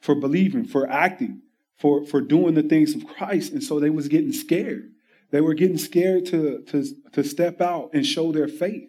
for 0.00 0.14
believing, 0.14 0.64
for 0.64 0.88
acting, 0.88 1.42
for, 1.76 2.04
for 2.04 2.20
doing 2.20 2.54
the 2.54 2.62
things 2.62 2.94
of 2.94 3.06
Christ. 3.06 3.52
And 3.52 3.62
so 3.62 3.78
they 3.78 3.90
was 3.90 4.08
getting 4.08 4.32
scared. 4.32 4.90
They 5.30 5.40
were 5.40 5.54
getting 5.54 5.78
scared 5.78 6.26
to, 6.26 6.62
to, 6.68 6.84
to 7.12 7.22
step 7.24 7.60
out 7.60 7.90
and 7.92 8.04
show 8.04 8.32
their 8.32 8.48
faith. 8.48 8.88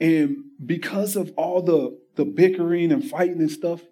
And 0.00 0.36
because 0.64 1.16
of 1.16 1.32
all 1.36 1.62
the, 1.62 1.98
the 2.16 2.24
bickering 2.24 2.92
and 2.92 3.04
fighting 3.04 3.38
and 3.38 3.50
stuff 3.50 3.82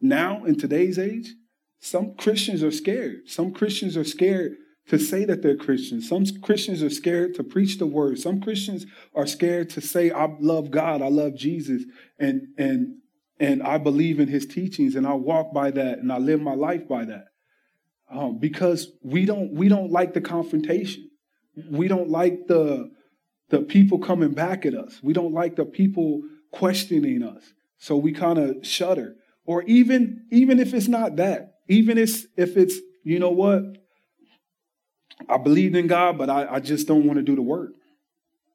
now 0.00 0.44
in 0.44 0.56
today's 0.58 0.98
age, 0.98 1.34
some 1.80 2.14
Christians 2.14 2.62
are 2.62 2.70
scared. 2.70 3.22
Some 3.28 3.52
Christians 3.52 3.96
are 3.96 4.04
scared 4.04 4.56
to 4.88 4.98
say 4.98 5.24
that 5.24 5.42
they're 5.42 5.56
Christians. 5.56 6.08
Some 6.08 6.24
Christians 6.42 6.82
are 6.82 6.90
scared 6.90 7.34
to 7.36 7.44
preach 7.44 7.78
the 7.78 7.86
word. 7.86 8.18
Some 8.18 8.40
Christians 8.40 8.86
are 9.14 9.26
scared 9.26 9.70
to 9.70 9.80
say, 9.80 10.10
I 10.10 10.28
love 10.40 10.70
God, 10.70 11.00
I 11.00 11.08
love 11.08 11.36
Jesus, 11.36 11.84
and 12.18 12.48
and 12.58 12.96
and 13.38 13.62
I 13.62 13.78
believe 13.78 14.20
in 14.20 14.28
his 14.28 14.46
teachings 14.46 14.94
and 14.94 15.06
I 15.06 15.14
walk 15.14 15.54
by 15.54 15.70
that 15.70 15.98
and 15.98 16.12
I 16.12 16.18
live 16.18 16.42
my 16.42 16.54
life 16.54 16.86
by 16.86 17.06
that. 17.06 17.24
Um, 18.10 18.38
because 18.38 18.88
we 19.02 19.24
don't 19.24 19.52
we 19.52 19.68
don't 19.68 19.90
like 19.90 20.12
the 20.12 20.20
confrontation. 20.20 21.08
We 21.70 21.88
don't 21.88 22.10
like 22.10 22.48
the 22.48 22.90
the 23.48 23.62
people 23.62 23.98
coming 23.98 24.32
back 24.32 24.66
at 24.66 24.74
us. 24.74 25.00
We 25.02 25.12
don't 25.12 25.32
like 25.32 25.56
the 25.56 25.64
people 25.64 26.22
questioning 26.52 27.22
us. 27.22 27.42
So 27.78 27.96
we 27.96 28.12
kind 28.12 28.38
of 28.38 28.66
shudder. 28.66 29.14
Or 29.50 29.58
even 29.64 30.26
even 30.40 30.56
if 30.64 30.70
it's 30.78 30.88
not 30.98 31.10
that, 31.22 31.40
even 31.78 31.94
if 31.98 32.12
if 32.44 32.50
it's 32.62 32.76
you 33.10 33.18
know 33.18 33.34
what 33.42 33.62
I 35.28 35.36
believed 35.48 35.76
in 35.76 35.86
God, 35.88 36.18
but 36.20 36.28
I, 36.38 36.40
I 36.56 36.60
just 36.60 36.84
don't 36.90 37.06
want 37.06 37.18
to 37.18 37.24
do 37.30 37.36
the 37.36 37.42
work. 37.42 37.72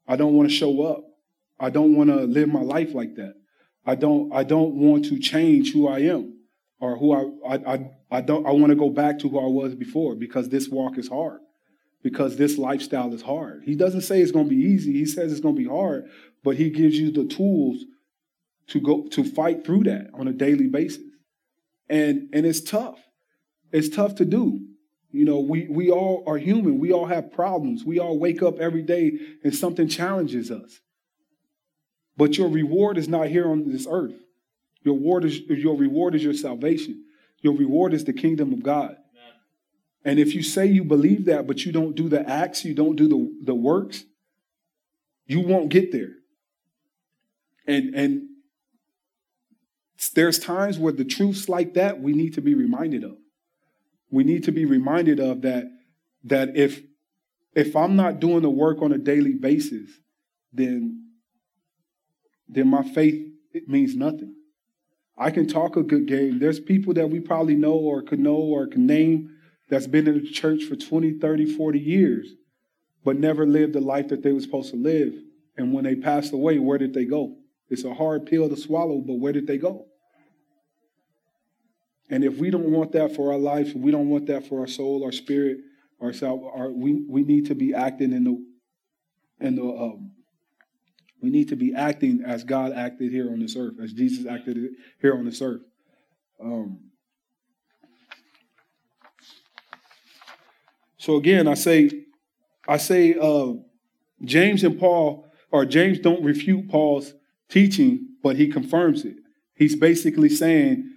I 0.08 0.16
don't 0.16 0.36
want 0.38 0.50
to 0.50 0.56
show 0.56 0.74
up. 0.92 1.02
I 1.60 1.70
don't 1.78 1.94
want 1.98 2.10
to 2.12 2.20
live 2.38 2.50
my 2.50 2.66
life 2.76 2.92
like 3.00 3.14
that. 3.22 3.36
I 3.86 3.96
don't 4.04 4.26
I 4.34 4.44
don't 4.44 4.74
want 4.86 5.06
to 5.10 5.20
change 5.20 5.74
who 5.74 5.88
I 5.98 6.00
am 6.16 6.24
or 6.80 6.92
who 7.00 7.08
I 7.20 7.22
I 7.54 7.56
I, 7.74 7.78
I 8.18 8.22
don't 8.22 8.46
I 8.50 8.52
want 8.60 8.72
to 8.76 8.82
go 8.86 8.90
back 8.90 9.20
to 9.20 9.30
who 9.30 9.40
I 9.48 9.52
was 9.62 9.76
before 9.76 10.16
because 10.26 10.50
this 10.50 10.70
walk 10.70 10.98
is 11.04 11.10
hard. 11.10 11.42
because 12.04 12.38
this 12.38 12.58
lifestyle 12.58 13.14
is 13.14 13.24
hard. 13.24 13.64
He 13.66 13.76
doesn't 13.76 14.02
say 14.02 14.22
it's 14.22 14.32
going 14.32 14.48
to 14.50 14.56
be 14.56 14.62
easy. 14.62 14.94
He 14.94 15.08
says 15.08 15.32
it's 15.32 15.42
going 15.42 15.56
to 15.56 15.64
be 15.66 15.68
hard, 15.68 16.06
but 16.44 16.56
he 16.56 16.70
gives 16.70 16.98
you 17.00 17.12
the 17.12 17.26
tools 17.26 17.84
to 18.68 18.80
go 18.80 19.08
to 19.10 19.24
fight 19.24 19.66
through 19.66 19.84
that 19.84 20.10
on 20.14 20.28
a 20.28 20.34
daily 20.34 20.68
basis. 20.68 21.04
And 21.90 22.30
and 22.34 22.46
it's 22.46 22.62
tough. 22.62 23.00
It's 23.72 23.90
tough 23.90 24.16
to 24.16 24.26
do. 24.26 24.62
You 25.12 25.26
know, 25.26 25.40
we 25.40 25.68
we 25.70 25.92
all 25.92 26.24
are 26.28 26.38
human. 26.38 26.80
We 26.80 26.92
all 26.92 27.06
have 27.06 27.32
problems. 27.32 27.84
We 27.84 28.00
all 28.00 28.20
wake 28.20 28.42
up 28.42 28.60
every 28.60 28.82
day 28.82 29.18
and 29.44 29.56
something 29.56 29.88
challenges 29.88 30.52
us. 30.52 30.80
But 32.18 32.38
your 32.38 32.50
reward 32.50 32.98
is 32.98 33.08
not 33.08 33.28
here 33.28 33.50
on 33.50 33.70
this 33.70 33.88
earth. 33.90 34.16
Your 34.84 34.96
reward 34.96 35.26
is 35.26 35.40
your 35.40 35.78
reward 35.78 36.16
is 36.16 36.24
your 36.24 36.34
salvation. 36.34 37.04
Your 37.42 37.56
reward 37.56 37.94
is 37.94 38.06
the 38.06 38.14
kingdom 38.14 38.54
of 38.54 38.64
God. 38.64 38.98
And 40.04 40.20
if 40.20 40.36
you 40.36 40.44
say 40.44 40.68
you 40.68 40.84
believe 40.84 41.26
that, 41.26 41.48
but 41.48 41.66
you 41.66 41.72
don't 41.72 41.96
do 41.96 42.08
the 42.08 42.28
acts, 42.30 42.64
you 42.64 42.76
don't 42.76 42.96
do 42.96 43.08
the, 43.08 43.36
the 43.44 43.56
works, 43.56 44.04
you 45.26 45.42
won't 45.42 45.70
get 45.70 45.92
there. 45.92 46.12
And 47.68 47.96
and 47.96 48.22
there's 50.10 50.40
times 50.40 50.78
where 50.78 50.94
the 50.94 51.06
truths 51.06 51.48
like 51.50 51.74
that 51.76 52.02
we 52.02 52.14
need 52.14 52.34
to 52.34 52.42
be 52.42 52.54
reminded 52.54 53.04
of. 53.04 53.18
We 54.12 54.24
need 54.24 54.44
to 54.46 54.52
be 54.52 54.66
reminded 54.66 55.20
of 55.20 55.42
that 55.42 55.66
that 56.26 56.56
if 56.56 56.82
if 57.54 57.76
I'm 57.76 57.96
not 57.96 58.20
doing 58.20 58.42
the 58.42 58.50
work 58.50 58.82
on 58.82 58.92
a 58.92 58.98
daily 58.98 59.34
basis, 59.34 59.90
then 60.52 61.10
then 62.48 62.68
my 62.68 62.84
faith 62.84 63.32
it 63.54 63.70
means 63.70 63.96
nothing. 63.96 64.36
I 65.18 65.32
can 65.32 65.48
talk 65.48 65.78
a 65.78 65.84
good 65.84 66.08
game. 66.08 66.40
There's 66.40 66.60
people 66.60 66.94
that 66.96 67.10
we 67.10 67.22
probably 67.22 67.56
know 67.56 67.74
or 67.74 68.02
could 68.02 68.20
know 68.20 68.36
or 68.36 68.68
can 68.68 68.86
name 68.86 69.32
that's 69.70 69.88
been 69.88 70.08
in 70.08 70.16
the 70.16 70.30
church 70.30 70.64
for 70.66 70.76
20, 70.76 71.20
30, 71.20 71.56
40 71.56 71.80
years, 71.80 72.34
but 73.04 73.18
never 73.18 73.46
lived 73.46 73.74
the 73.74 73.82
life 73.82 74.10
that 74.10 74.24
they 74.24 74.34
were 74.34 74.42
supposed 74.42 74.72
to 74.72 74.78
live. 74.78 75.14
And 75.58 75.74
when 75.74 75.86
they 75.86 75.96
passed 75.96 76.34
away, 76.34 76.60
where 76.60 76.78
did 76.78 76.94
they 76.94 77.06
go? 77.06 77.38
It's 77.70 77.86
a 77.86 77.94
hard 77.94 78.26
pill 78.26 78.50
to 78.50 78.58
swallow, 78.58 79.00
but 79.00 79.16
where 79.16 79.34
did 79.34 79.48
they 79.48 79.58
go? 79.58 79.86
And 82.10 82.24
if 82.24 82.38
we 82.38 82.50
don't 82.52 82.70
want 82.70 82.92
that 82.92 83.16
for 83.16 83.32
our 83.32 83.38
life, 83.40 83.74
we 83.76 83.92
don't 83.92 84.10
want 84.10 84.28
that 84.28 84.48
for 84.48 84.62
our 84.62 84.68
soul, 84.68 85.04
our 85.04 85.12
spirit, 85.12 85.58
our 86.00 86.14
our, 86.24 86.70
we, 86.70 87.04
we 87.08 87.24
need 87.24 87.48
to 87.48 87.56
be 87.56 87.74
acting 87.74 88.14
in 88.14 88.24
the 88.24 89.46
in 89.46 89.56
the 89.56 89.64
um, 89.64 90.12
we 91.22 91.30
need 91.32 91.50
to 91.50 91.56
be 91.56 91.74
acting 91.74 92.22
as 92.24 92.44
God 92.44 92.72
acted 92.74 93.12
here 93.12 93.32
on 93.32 93.40
this 93.40 93.56
earth, 93.56 93.76
as 93.82 93.94
Jesus 93.94 94.28
acted 94.28 94.58
here 95.02 95.16
on 95.16 95.26
this 95.26 95.42
earth. 95.42 95.62
Um, 96.40 96.80
so 100.98 101.16
again, 101.16 101.48
I 101.48 101.56
say, 101.56 101.90
I 102.68 102.78
say, 102.78 103.16
uh, 103.20 103.54
James 104.24 104.64
and 104.64 104.80
Paul, 104.80 105.26
or 105.52 105.66
James 105.66 106.00
don't 106.00 106.24
refute 106.24 106.70
Paul's 106.70 107.14
teaching, 107.50 108.08
but 108.22 108.36
he 108.36 108.48
confirms 108.48 109.06
it. 109.06 109.16
He's 109.56 109.76
basically 109.76 110.30
saying 110.30 110.92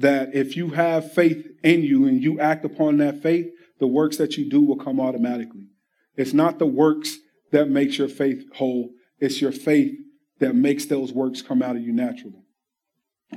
that 0.00 0.34
if 0.34 0.56
you 0.56 0.70
have 0.70 1.12
faith 1.12 1.46
in 1.62 1.82
you 1.82 2.06
and 2.06 2.22
you 2.22 2.40
act 2.40 2.64
upon 2.64 2.96
that 2.96 3.22
faith, 3.22 3.46
the 3.78 3.86
works 3.86 4.16
that 4.16 4.36
you 4.36 4.48
do 4.48 4.62
will 4.62 4.76
come 4.76 4.98
automatically. 4.98 5.66
It's 6.16 6.32
not 6.32 6.58
the 6.58 6.66
works 6.66 7.18
that 7.52 7.68
makes 7.68 7.98
your 7.98 8.08
faith 8.08 8.44
whole. 8.54 8.90
It's 9.18 9.42
your 9.42 9.52
faith 9.52 9.94
that 10.38 10.54
makes 10.54 10.86
those 10.86 11.12
works 11.12 11.42
come 11.42 11.62
out 11.62 11.76
of 11.76 11.82
you 11.82 11.92
naturally. 11.92 12.42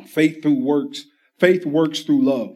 Faith 0.06 0.42
through 0.42 0.64
works, 0.64 1.06
faith 1.38 1.66
works 1.66 2.00
through 2.02 2.24
love. 2.24 2.56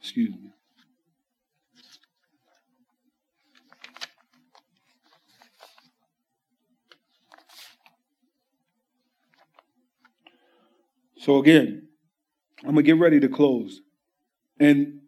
Excuse 0.00 0.30
me. 0.30 0.45
So 11.26 11.38
again, 11.38 11.88
I'm 12.62 12.68
gonna 12.68 12.84
get 12.84 12.98
ready 12.98 13.18
to 13.18 13.28
close. 13.28 13.80
And 14.60 15.00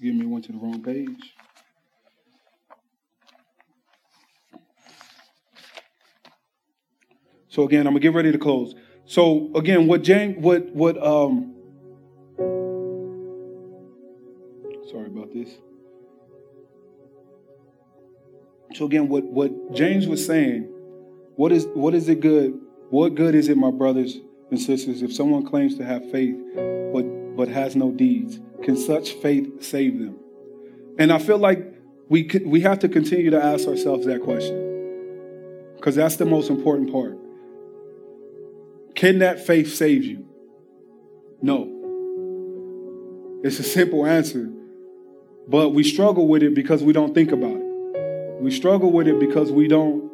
give 0.00 0.14
me 0.14 0.26
one 0.26 0.42
to 0.42 0.52
the 0.52 0.58
wrong 0.58 0.80
page. 0.80 1.34
So 7.48 7.64
again, 7.64 7.88
I'm 7.88 7.94
gonna 7.94 7.98
get 7.98 8.14
ready 8.14 8.30
to 8.30 8.38
close. 8.38 8.76
So 9.06 9.50
again, 9.56 9.88
what 9.88 10.04
James, 10.04 10.36
what 10.38 10.72
what 10.72 10.96
um, 11.04 11.56
sorry 14.88 15.06
about 15.06 15.32
this. 15.34 15.50
So 18.76 18.84
again, 18.84 19.08
what 19.08 19.24
what 19.24 19.74
James 19.74 20.06
was 20.06 20.24
saying, 20.24 20.72
what 21.34 21.50
is 21.50 21.66
what 21.74 21.92
is 21.92 22.08
it 22.08 22.20
good 22.20 22.69
what 22.90 23.14
good 23.14 23.34
is 23.34 23.48
it, 23.48 23.56
my 23.56 23.70
brothers 23.70 24.18
and 24.50 24.60
sisters, 24.60 25.02
if 25.02 25.14
someone 25.14 25.46
claims 25.46 25.76
to 25.78 25.84
have 25.84 26.10
faith 26.10 26.36
but, 26.92 27.36
but 27.36 27.48
has 27.48 27.76
no 27.76 27.92
deeds? 27.92 28.40
Can 28.62 28.76
such 28.76 29.12
faith 29.12 29.62
save 29.62 29.98
them? 29.98 30.18
And 30.98 31.12
I 31.12 31.18
feel 31.18 31.38
like 31.38 31.74
we, 32.08 32.28
we 32.44 32.60
have 32.62 32.80
to 32.80 32.88
continue 32.88 33.30
to 33.30 33.42
ask 33.42 33.66
ourselves 33.68 34.06
that 34.06 34.22
question 34.22 34.70
because 35.76 35.94
that's 35.94 36.16
the 36.16 36.26
most 36.26 36.50
important 36.50 36.92
part. 36.92 37.16
Can 38.94 39.20
that 39.20 39.46
faith 39.46 39.72
save 39.72 40.04
you? 40.04 40.26
No. 41.40 41.76
It's 43.42 43.58
a 43.58 43.62
simple 43.62 44.04
answer, 44.04 44.50
but 45.48 45.70
we 45.70 45.84
struggle 45.84 46.28
with 46.28 46.42
it 46.42 46.54
because 46.54 46.82
we 46.82 46.92
don't 46.92 47.14
think 47.14 47.32
about 47.32 47.56
it. 47.56 48.42
We 48.42 48.50
struggle 48.50 48.90
with 48.92 49.06
it 49.06 49.18
because 49.18 49.50
we 49.50 49.68
don't 49.68 50.10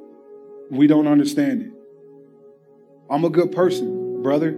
we 0.70 0.86
don't 0.86 1.06
understand 1.06 1.62
it. 1.62 1.75
I'm 3.08 3.24
a 3.24 3.30
good 3.30 3.52
person, 3.52 4.22
brother. 4.22 4.50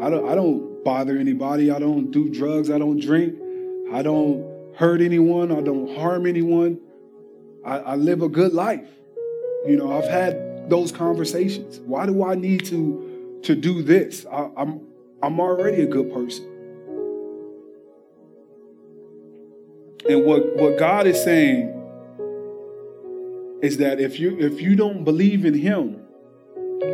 I 0.00 0.10
don't, 0.10 0.28
I 0.28 0.34
don't 0.34 0.84
bother 0.84 1.16
anybody. 1.16 1.70
I 1.70 1.78
don't 1.78 2.10
do 2.10 2.28
drugs. 2.28 2.70
I 2.70 2.78
don't 2.78 3.00
drink. 3.00 3.38
I 3.92 4.02
don't 4.02 4.74
hurt 4.76 5.00
anyone. 5.00 5.52
I 5.52 5.60
don't 5.60 5.96
harm 5.96 6.26
anyone. 6.26 6.80
I, 7.64 7.78
I 7.78 7.94
live 7.96 8.22
a 8.22 8.28
good 8.28 8.52
life. 8.52 8.88
You 9.66 9.76
know, 9.76 9.96
I've 9.96 10.08
had 10.08 10.68
those 10.68 10.90
conversations. 10.92 11.80
Why 11.80 12.06
do 12.06 12.24
I 12.24 12.34
need 12.34 12.64
to 12.66 13.40
to 13.44 13.54
do 13.54 13.82
this? 13.82 14.26
I, 14.26 14.50
I'm 14.56 14.80
I'm 15.22 15.38
already 15.38 15.82
a 15.82 15.86
good 15.86 16.12
person. 16.12 16.48
And 20.08 20.24
what, 20.24 20.56
what 20.56 20.78
God 20.78 21.06
is 21.06 21.22
saying 21.22 21.68
is 23.62 23.76
that 23.76 24.00
if 24.00 24.18
you 24.18 24.36
if 24.40 24.60
you 24.60 24.74
don't 24.74 25.04
believe 25.04 25.44
in 25.44 25.54
him, 25.54 26.01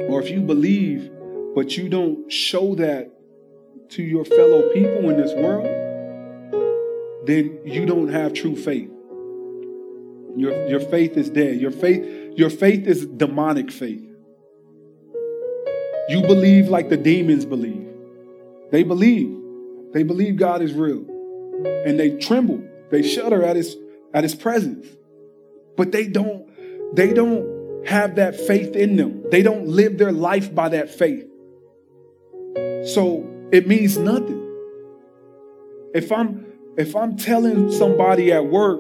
or 0.09 0.23
if 0.23 0.31
you 0.31 0.41
believe, 0.41 1.11
but 1.55 1.77
you 1.77 1.89
don't 1.89 2.31
show 2.31 2.75
that 2.77 3.11
to 3.91 4.03
your 4.03 4.25
fellow 4.25 4.73
people 4.73 5.11
in 5.11 5.21
this 5.21 5.33
world, 5.35 5.67
then 7.27 7.59
you 7.65 7.87
don't 7.87 8.09
have 8.09 8.33
true 8.33 8.57
faith. 8.57 8.91
Your, 10.37 10.69
your 10.69 10.81
faith 10.81 11.17
is 11.17 11.31
dead. 11.31 11.61
Your 11.61 11.71
faith, 11.71 12.05
your 12.37 12.51
faith 12.51 12.87
is 12.87 13.07
demonic 13.07 13.71
faith. 13.71 14.05
You 16.09 16.23
believe 16.23 16.69
like 16.69 16.89
the 16.89 16.97
demons 16.97 17.45
believe. 17.45 17.87
They 18.71 18.83
believe. 18.83 19.37
They 19.93 20.03
believe 20.03 20.37
God 20.37 20.63
is 20.63 20.73
real. 20.73 21.05
And 21.87 21.99
they 21.99 22.17
tremble. 22.19 22.63
They 22.91 23.03
shudder 23.03 23.43
at 23.43 23.57
his 23.57 23.77
at 24.15 24.23
his 24.23 24.35
presence. 24.35 24.87
But 25.77 25.93
they 25.93 26.09
don't, 26.09 26.47
they 26.95 27.13
don't 27.13 27.58
have 27.87 28.17
that 28.17 28.39
faith 28.39 28.75
in 28.77 28.97
them. 28.97 29.25
They 29.31 29.43
don't 29.43 29.67
live 29.67 29.99
their 29.99 30.13
life 30.13 30.55
by 30.55 30.71
that 30.71 30.91
faith. 30.91 31.27
So 32.85 33.29
it 33.53 33.67
means 33.67 33.99
nothing. 33.99 34.45
If 35.95 36.13
I'm 36.13 36.47
if 36.77 36.95
I'm 36.95 37.17
telling 37.17 37.73
somebody 37.73 38.31
at 38.31 38.47
work 38.47 38.79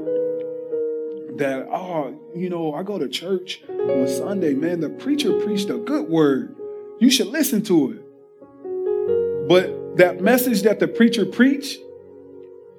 that, 1.38 1.66
oh, 1.72 2.14
you 2.34 2.48
know, 2.48 2.72
I 2.74 2.82
go 2.82 2.98
to 2.98 3.08
church 3.08 3.62
on 3.68 4.06
Sunday, 4.06 4.54
man, 4.54 4.80
the 4.80 4.88
preacher 4.88 5.32
preached 5.40 5.68
a 5.70 5.78
good 5.78 6.08
word. 6.08 6.54
You 7.00 7.10
should 7.10 7.28
listen 7.28 7.62
to 7.64 7.92
it. 7.92 9.48
But 9.48 9.96
that 9.96 10.20
message 10.20 10.62
that 10.62 10.78
the 10.78 10.86
preacher 10.86 11.26
preached, 11.26 11.80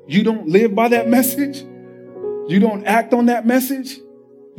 you 0.08 0.24
don't 0.24 0.48
live 0.48 0.74
by 0.74 0.88
that 0.90 1.10
message. 1.18 1.60
You 2.50 2.60
don't 2.60 2.86
act 2.86 3.14
on 3.14 3.26
that 3.28 3.46
message. 3.46 4.00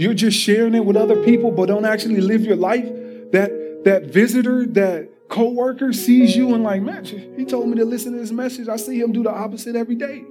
You're 0.00 0.14
just 0.14 0.38
sharing 0.38 0.74
it 0.74 0.82
with 0.86 0.96
other 0.96 1.22
people, 1.24 1.50
but 1.50 1.66
don't 1.66 1.84
actually 1.84 2.22
live 2.22 2.40
your 2.40 2.56
life. 2.56 2.86
That 3.32 3.82
that 3.84 4.06
visitor, 4.06 4.64
that 4.68 5.28
coworker 5.28 5.92
sees 5.92 6.34
you 6.34 6.54
and 6.54 6.64
like, 6.64 6.80
man, 6.80 7.04
he 7.04 7.44
told 7.44 7.68
me 7.68 7.76
to 7.76 7.84
listen 7.84 8.12
to 8.14 8.18
this 8.18 8.30
message. 8.30 8.66
I 8.66 8.76
see 8.76 8.98
him 8.98 9.12
do 9.12 9.22
the 9.22 9.30
opposite 9.30 9.76
every 9.76 9.96
day. 9.96 10.24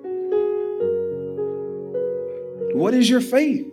What 2.74 2.96
is 2.96 3.08
your 3.12 3.22
faith? 3.22 3.72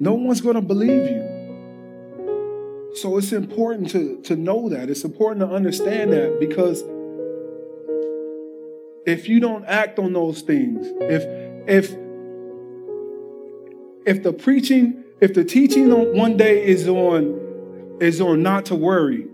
No 0.00 0.14
one's 0.14 0.40
going 0.40 0.56
to 0.56 0.60
believe 0.60 1.08
you. 1.08 2.90
So 2.96 3.18
it's 3.18 3.32
important 3.32 3.88
to, 3.90 4.20
to 4.22 4.34
know 4.34 4.68
that. 4.68 4.90
It's 4.90 5.04
important 5.04 5.48
to 5.48 5.54
understand 5.54 6.12
that 6.12 6.40
because 6.40 6.82
if 9.06 9.28
you 9.28 9.38
don't 9.38 9.64
act 9.66 10.00
on 10.00 10.12
those 10.12 10.40
things, 10.40 10.88
if 11.02 11.22
if 11.68 12.01
if 14.06 14.22
the 14.22 14.32
preaching, 14.32 15.04
if 15.20 15.34
the 15.34 15.44
teaching 15.44 15.92
on 15.92 16.16
one 16.16 16.36
day 16.36 16.64
is 16.64 16.88
on 16.88 17.40
is 18.00 18.20
on 18.20 18.42
not 18.42 18.66
to 18.66 18.74
worry, 18.74 19.26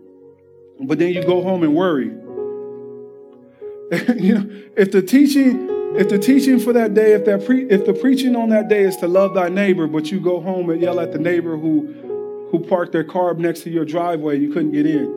but 0.81 0.99
then 0.99 1.13
you 1.13 1.25
go 1.25 1.43
home 1.43 1.63
and 1.63 1.75
worry. 1.75 2.07
you 4.21 4.35
know, 4.35 4.47
if 4.77 4.93
the 4.93 5.03
teaching 5.03 5.69
if 5.97 6.11
the 6.11 6.19
teaching 6.19 6.59
for 6.59 6.75
that 6.75 6.93
day, 6.93 7.13
if 7.13 7.25
that 7.25 7.47
pre, 7.47 7.65
if 7.71 7.87
the 7.87 7.95
preaching 7.95 8.37
on 8.37 8.51
that 8.51 8.69
day 8.69 8.83
is 8.83 8.97
to 8.99 9.09
love 9.09 9.35
thy 9.35 9.49
neighbor, 9.49 9.87
but 9.87 10.11
you 10.11 10.21
go 10.21 10.41
home 10.41 10.69
and 10.69 10.83
yell 10.83 11.01
at 11.01 11.13
the 11.13 11.19
neighbor 11.19 11.57
who 11.57 12.49
who 12.51 12.61
parked 12.61 12.93
their 12.93 13.05
car 13.05 13.35
next 13.35 13.63
to 13.63 13.71
your 13.71 13.85
driveway, 13.85 14.39
you 14.39 14.53
couldn't 14.53 14.73
get 14.73 14.87
in. 14.87 15.15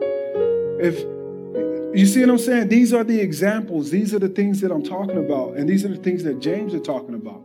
If 0.80 1.04
you 1.94 2.06
see 2.06 2.20
what 2.20 2.30
I'm 2.30 2.38
saying? 2.38 2.68
These 2.68 2.94
are 2.94 3.04
the 3.04 3.20
examples. 3.20 3.90
These 3.90 4.14
are 4.14 4.18
the 4.18 4.28
things 4.28 4.60
that 4.62 4.70
I'm 4.70 4.82
talking 4.82 5.18
about. 5.18 5.56
And 5.56 5.68
these 5.68 5.84
are 5.84 5.88
the 5.88 6.02
things 6.02 6.24
that 6.24 6.40
James 6.40 6.72
is 6.72 6.82
talking 6.82 7.14
about. 7.14 7.42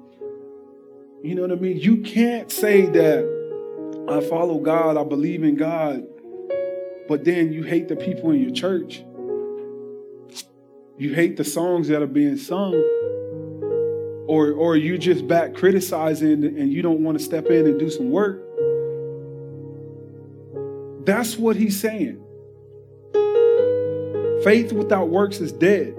You 1.27 1.35
know 1.35 1.41
what 1.41 1.51
I 1.51 1.55
mean? 1.55 1.75
You 1.75 1.97
can't 1.97 2.49
say 2.49 2.85
that 2.85 4.05
I 4.07 4.21
follow 4.29 4.59
God, 4.59 4.95
I 4.95 5.03
believe 5.03 5.43
in 5.43 5.55
God, 5.55 6.07
but 7.09 7.25
then 7.25 7.51
you 7.51 7.63
hate 7.63 7.89
the 7.89 7.97
people 7.97 8.31
in 8.31 8.41
your 8.41 8.51
church. 8.51 9.03
You 10.97 11.13
hate 11.13 11.35
the 11.35 11.43
songs 11.43 11.89
that 11.89 12.01
are 12.01 12.07
being 12.07 12.37
sung. 12.37 12.75
Or, 14.25 14.53
or 14.53 14.77
you 14.77 14.97
just 14.97 15.27
back 15.27 15.53
criticizing 15.53 16.45
and 16.45 16.71
you 16.71 16.81
don't 16.81 17.03
want 17.03 17.17
to 17.17 17.23
step 17.25 17.47
in 17.47 17.67
and 17.67 17.77
do 17.77 17.89
some 17.89 18.09
work. 18.09 18.41
That's 21.05 21.37
what 21.37 21.57
he's 21.57 21.77
saying. 21.77 22.23
Faith 24.45 24.71
without 24.71 25.09
works 25.09 25.41
is 25.41 25.51
dead. 25.51 25.93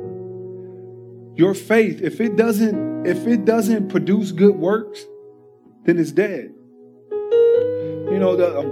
Your 1.37 1.53
faith, 1.53 2.01
if 2.01 2.19
it 2.19 2.37
doesn't, 2.37 3.07
if 3.07 3.27
it 3.27 3.45
doesn't 3.45 3.91
produce 3.91 4.33
good 4.33 4.57
works, 4.57 5.05
then 5.85 5.99
it's 5.99 6.13
dead. 6.13 6.55
You 7.11 8.19
know, 8.19 8.37
the, 8.37 8.59
um, 8.59 8.71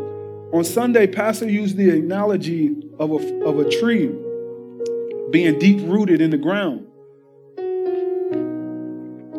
on 0.52 0.64
Sunday, 0.64 1.06
Pastor 1.06 1.48
used 1.48 1.76
the 1.76 1.90
analogy 1.90 2.74
of 2.98 3.10
a, 3.10 3.44
of 3.44 3.58
a 3.58 3.70
tree 3.70 4.12
being 5.30 5.58
deep 5.58 5.80
rooted 5.82 6.20
in 6.20 6.30
the 6.30 6.38
ground 6.38 6.86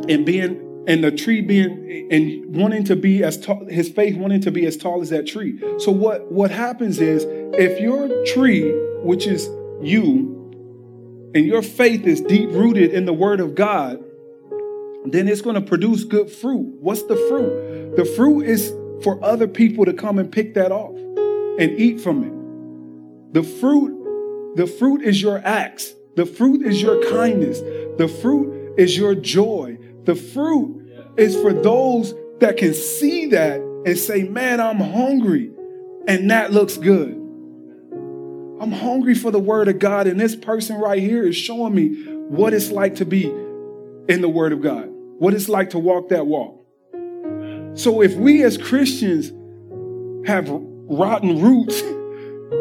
and 0.10 0.26
being 0.26 0.64
and 0.88 1.04
the 1.04 1.12
tree 1.12 1.42
being 1.42 2.08
and 2.12 2.56
wanting 2.56 2.84
to 2.86 2.96
be 2.96 3.24
as 3.24 3.38
tall 3.38 3.66
his 3.68 3.90
faith 3.90 4.18
wanting 4.18 4.42
to 4.42 4.52
be 4.52 4.66
as 4.66 4.78
tall 4.78 5.02
as 5.02 5.10
that 5.10 5.26
tree 5.26 5.60
so 5.80 5.92
what 5.92 6.30
what 6.32 6.52
happens 6.52 7.00
is 7.00 7.26
if 7.58 7.80
your 7.80 8.08
tree 8.26 8.70
which 9.02 9.26
is 9.28 9.48
you 9.82 10.38
and 11.38 11.46
your 11.46 11.62
faith 11.62 12.06
is 12.06 12.22
deep 12.22 12.50
rooted 12.50 12.92
in 12.94 13.06
the 13.06 13.14
word 13.14 13.40
of 13.40 13.54
God, 13.54 14.04
then 15.06 15.28
it's 15.28 15.42
going 15.42 15.56
to 15.56 15.62
produce 15.62 16.04
good 16.04 16.30
fruit. 16.30 16.78
What's 16.80 17.04
the 17.04 17.16
fruit? 17.16 17.96
The 17.96 18.06
fruit 18.06 18.42
is 18.42 18.74
for 19.04 19.24
other 19.24 19.48
people 19.48 19.86
to 19.86 19.94
come 19.94 20.20
and 20.20 20.32
pick 20.32 20.54
that 20.56 20.72
off 20.72 20.96
and 20.96 21.80
eat 21.80 22.02
from 22.02 22.24
it. 22.24 23.34
The 23.34 23.44
fruit, 23.44 24.56
the 24.56 24.68
fruit 24.68 25.04
is 25.04 25.22
your 25.22 25.42
acts. 25.46 25.94
The 26.16 26.26
fruit 26.26 26.66
is 26.66 26.82
your 26.82 27.02
kindness. 27.12 27.60
The 27.98 28.08
fruit 28.08 28.74
is 28.78 28.98
your 28.98 29.16
joy. 29.16 29.78
The 30.06 30.16
fruit 30.16 31.14
is 31.18 31.36
for 31.36 31.54
those 31.54 32.14
that 32.40 32.58
can 32.58 32.74
see 32.74 33.28
that 33.28 33.60
and 33.86 33.98
say, 33.98 34.24
Man, 34.24 34.60
I'm 34.60 34.80
hungry. 34.80 35.52
And 36.08 36.32
that 36.32 36.52
looks 36.52 36.78
good. 36.78 37.14
I'm 38.60 38.72
hungry 38.72 39.14
for 39.14 39.30
the 39.30 39.40
word 39.40 39.68
of 39.68 39.78
God, 39.78 40.08
and 40.08 40.20
this 40.20 40.36
person 40.36 40.78
right 40.78 41.02
here 41.02 41.24
is 41.28 41.36
showing 41.36 41.76
me 41.76 42.06
what 42.30 42.54
it's 42.54 42.72
like 42.72 42.96
to 42.96 43.06
be 43.06 43.26
in 44.08 44.22
the 44.22 44.30
word 44.30 44.54
of 44.54 44.62
God, 44.62 44.88
what 44.90 45.34
it's 45.34 45.50
like 45.50 45.72
to 45.72 45.80
walk 45.80 46.10
that 46.10 46.28
walk. 46.28 46.64
So 47.78 48.02
if 48.02 48.16
we 48.16 48.44
as 48.44 48.58
Christians 48.58 49.32
have 50.28 50.50
rotten 50.50 51.42
roots 51.42 51.82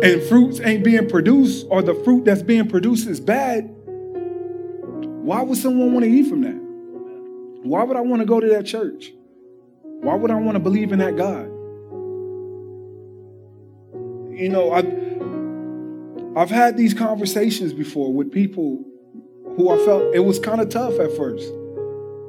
and 0.03 0.23
fruits 0.25 0.61
ain't 0.61 0.85
being 0.85 1.09
produced, 1.09 1.67
or 1.71 1.83
the 1.83 1.95
fruit 1.95 2.25
that's 2.25 2.43
being 2.43 2.69
produced 2.69 3.07
is 3.09 3.21
bad, 3.21 3.71
why 5.27 5.43
would 5.43 5.59
someone 5.59 5.93
want 5.93 6.05
to 6.05 6.11
eat 6.11 6.29
from 6.29 6.43
that? 6.43 6.61
Why 7.69 7.83
would 7.83 7.97
I 7.97 8.01
want 8.01 8.21
to 8.21 8.27
go 8.27 8.41
to 8.41 8.49
that 8.49 8.67
church? 8.67 9.13
Why 9.83 10.15
would 10.15 10.31
I 10.31 10.35
want 10.35 10.57
to 10.57 10.61
believe 10.61 10.93
in 10.93 10.99
that 10.99 11.17
God? 11.17 11.47
You 14.39 14.51
know, 14.51 14.73
I 14.73 16.41
I've 16.41 16.51
had 16.51 16.77
these 16.77 16.93
conversations 16.93 17.73
before 17.73 18.13
with 18.13 18.31
people 18.31 18.85
who 19.57 19.71
I 19.71 19.85
felt 19.85 20.15
it 20.15 20.21
was 20.21 20.39
kind 20.39 20.61
of 20.61 20.69
tough 20.69 20.99
at 20.99 21.17
first 21.17 21.51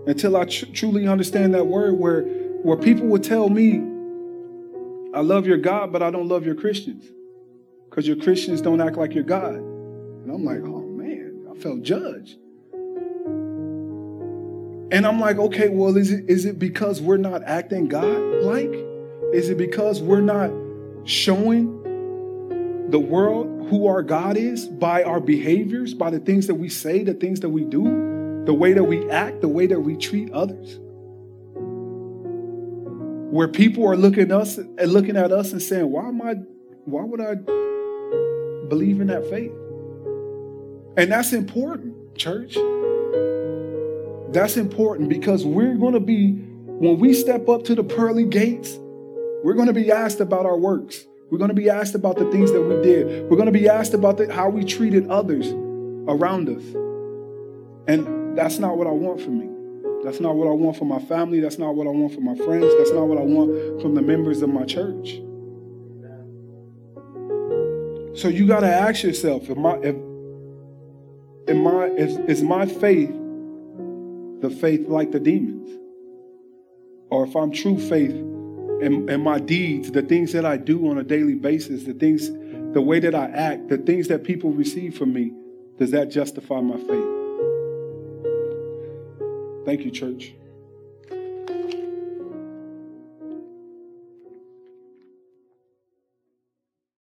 until 0.08 0.38
I 0.38 0.46
tr- 0.46 0.66
truly 0.74 1.08
understand 1.08 1.54
that 1.54 1.68
word 1.68 1.98
where 1.98 2.24
where 2.64 2.78
people 2.78 3.08
would 3.08 3.24
tell 3.24 3.50
me 3.50 3.84
I 5.14 5.22
love 5.22 5.46
your 5.46 5.58
God 5.58 5.92
but 5.92 6.02
I 6.02 6.10
don't 6.10 6.28
love 6.28 6.46
your 6.46 6.56
Christians 6.56 7.06
cuz 7.90 8.08
your 8.08 8.18
Christians 8.18 8.62
don't 8.62 8.82
act 8.82 8.98
like 8.98 9.14
your 9.14 9.24
God. 9.24 9.56
And 9.56 10.32
I'm 10.32 10.44
like, 10.44 10.62
"Oh 10.64 10.82
man, 10.82 11.46
I 11.52 11.56
felt 11.56 11.82
judged." 11.82 12.38
And 14.90 15.06
I'm 15.06 15.20
like, 15.20 15.38
"Okay, 15.38 15.70
well 15.70 15.96
is 15.98 16.12
it 16.12 16.30
is 16.30 16.46
it 16.46 16.60
because 16.60 17.02
we're 17.02 17.18
not 17.18 17.44
acting 17.44 17.88
God 17.88 18.44
like? 18.44 18.74
Is 19.34 19.50
it 19.50 19.58
because 19.58 20.02
we're 20.02 20.22
not 20.22 20.52
showing 21.04 21.77
the 22.90 23.00
world 23.00 23.68
who 23.70 23.88
our 23.88 24.02
God 24.02 24.38
is 24.38 24.66
by 24.66 25.04
our 25.04 25.20
behaviors, 25.20 25.94
by 25.94 26.10
the 26.10 26.20
things 26.20 26.48
that 26.48 26.56
we 26.56 26.70
say, 26.70 27.04
the 27.04 27.14
things 27.14 27.42
that 27.42 27.50
we 27.50 27.64
do, 27.64 28.44
the 28.46 28.54
way 28.54 28.74
that 28.74 28.84
we 28.84 29.10
act, 29.10 29.42
the 29.42 29.48
way 29.48 29.68
that 29.68 29.80
we 29.80 29.98
treat 29.98 30.32
others. 30.32 30.80
Where 33.30 33.50
people 33.50 33.86
are 33.86 33.98
looking 33.98 34.24
at 34.24 34.32
us 34.32 34.58
and 34.58 34.94
looking 34.94 35.18
at 35.18 35.34
us 35.34 35.52
and 35.52 35.62
saying, 35.62 35.92
"Why 35.92 36.08
am 36.08 36.22
I? 36.22 36.36
Why 36.86 37.04
would 37.04 37.20
I 37.20 37.36
believe 38.70 39.02
in 39.02 39.08
that 39.08 39.26
faith?" 39.30 39.52
And 40.96 41.12
that's 41.12 41.34
important, 41.34 42.16
church. 42.16 42.58
That's 44.32 44.56
important 44.56 45.10
because 45.10 45.46
we're 45.46 45.76
going 45.76 45.94
to 45.94 46.00
be 46.00 46.34
when 46.80 47.00
we 47.00 47.14
step 47.14 47.50
up 47.50 47.64
to 47.66 47.76
the 47.76 47.84
pearly 47.84 48.26
gates, 48.26 48.78
we're 49.44 49.56
going 49.56 49.68
to 49.68 49.74
be 49.74 49.92
asked 49.92 50.20
about 50.20 50.46
our 50.46 50.58
works. 50.58 51.07
We're 51.30 51.38
going 51.38 51.50
to 51.50 51.56
be 51.56 51.70
asked 51.70 51.94
about 51.94 52.18
the 52.18 52.30
things 52.32 52.52
that 52.54 52.62
we 52.62 52.82
did. 52.82 53.30
We're 53.30 53.36
going 53.36 53.48
to 53.48 53.52
be 53.52 53.68
asked 53.68 53.94
about 53.94 54.18
the, 54.18 54.34
how 54.34 54.50
we 54.50 54.64
treated 54.64 55.10
others 55.10 55.48
around 56.08 56.48
us. 56.48 56.64
And 57.88 58.38
that's 58.38 58.60
not 58.60 58.78
what 58.78 58.88
I 58.88 58.92
want 58.92 59.22
for 59.22 59.30
me. 59.30 59.50
That's 60.04 60.22
not 60.22 60.36
what 60.36 60.48
I 60.48 60.52
want 60.52 60.78
for 60.78 60.86
my 60.86 61.00
family. 61.00 61.42
That's 61.42 61.58
not 61.58 61.76
what 61.76 61.86
I 61.86 61.90
want 61.90 62.14
for 62.14 62.22
my 62.22 62.36
friends. 62.36 62.74
That's 62.78 62.92
not 62.92 63.08
what 63.08 63.18
I 63.18 63.24
want 63.24 63.82
from 63.82 63.96
the 63.96 64.02
members 64.02 64.42
of 64.42 64.50
my 64.50 64.64
church. 64.64 65.20
So 68.18 68.30
you 68.30 68.48
got 68.48 68.62
to 68.62 68.74
ask 68.74 69.04
yourself, 69.04 69.50
if 69.50 69.58
my, 69.58 69.76
if, 69.84 69.96
my, 71.58 71.88
is, 71.88 72.18
is 72.30 72.42
my 72.42 72.66
faith 72.66 73.14
the 74.40 74.50
faith 74.50 74.88
like 74.88 75.12
the 75.12 75.20
demons? 75.20 75.70
Or 77.10 77.26
if 77.26 77.36
I'm 77.36 77.52
true 77.52 77.78
faith 77.78 78.16
and, 78.82 79.10
and 79.10 79.24
my 79.24 79.40
deeds, 79.40 79.92
the 79.92 80.02
things 80.02 80.32
that 80.34 80.46
I 80.46 80.58
do 80.58 80.90
on 80.90 80.98
a 80.98 81.04
daily 81.04 81.36
basis, 81.36 81.84
the 81.84 81.94
things, 81.94 82.30
the 82.74 82.82
way 82.82 83.00
that 83.00 83.16
I 83.16 83.26
act, 83.26 83.70
the 83.70 83.78
things 83.78 84.08
that 84.10 84.24
people 84.24 84.52
receive 84.52 84.98
from 84.98 85.14
me, 85.14 85.32
does 85.78 85.92
that 85.92 86.10
justify 86.10 86.62
my 86.62 86.78
faith? 86.78 87.18
Thank 89.66 89.84
you, 89.84 89.92
church. 89.92 90.37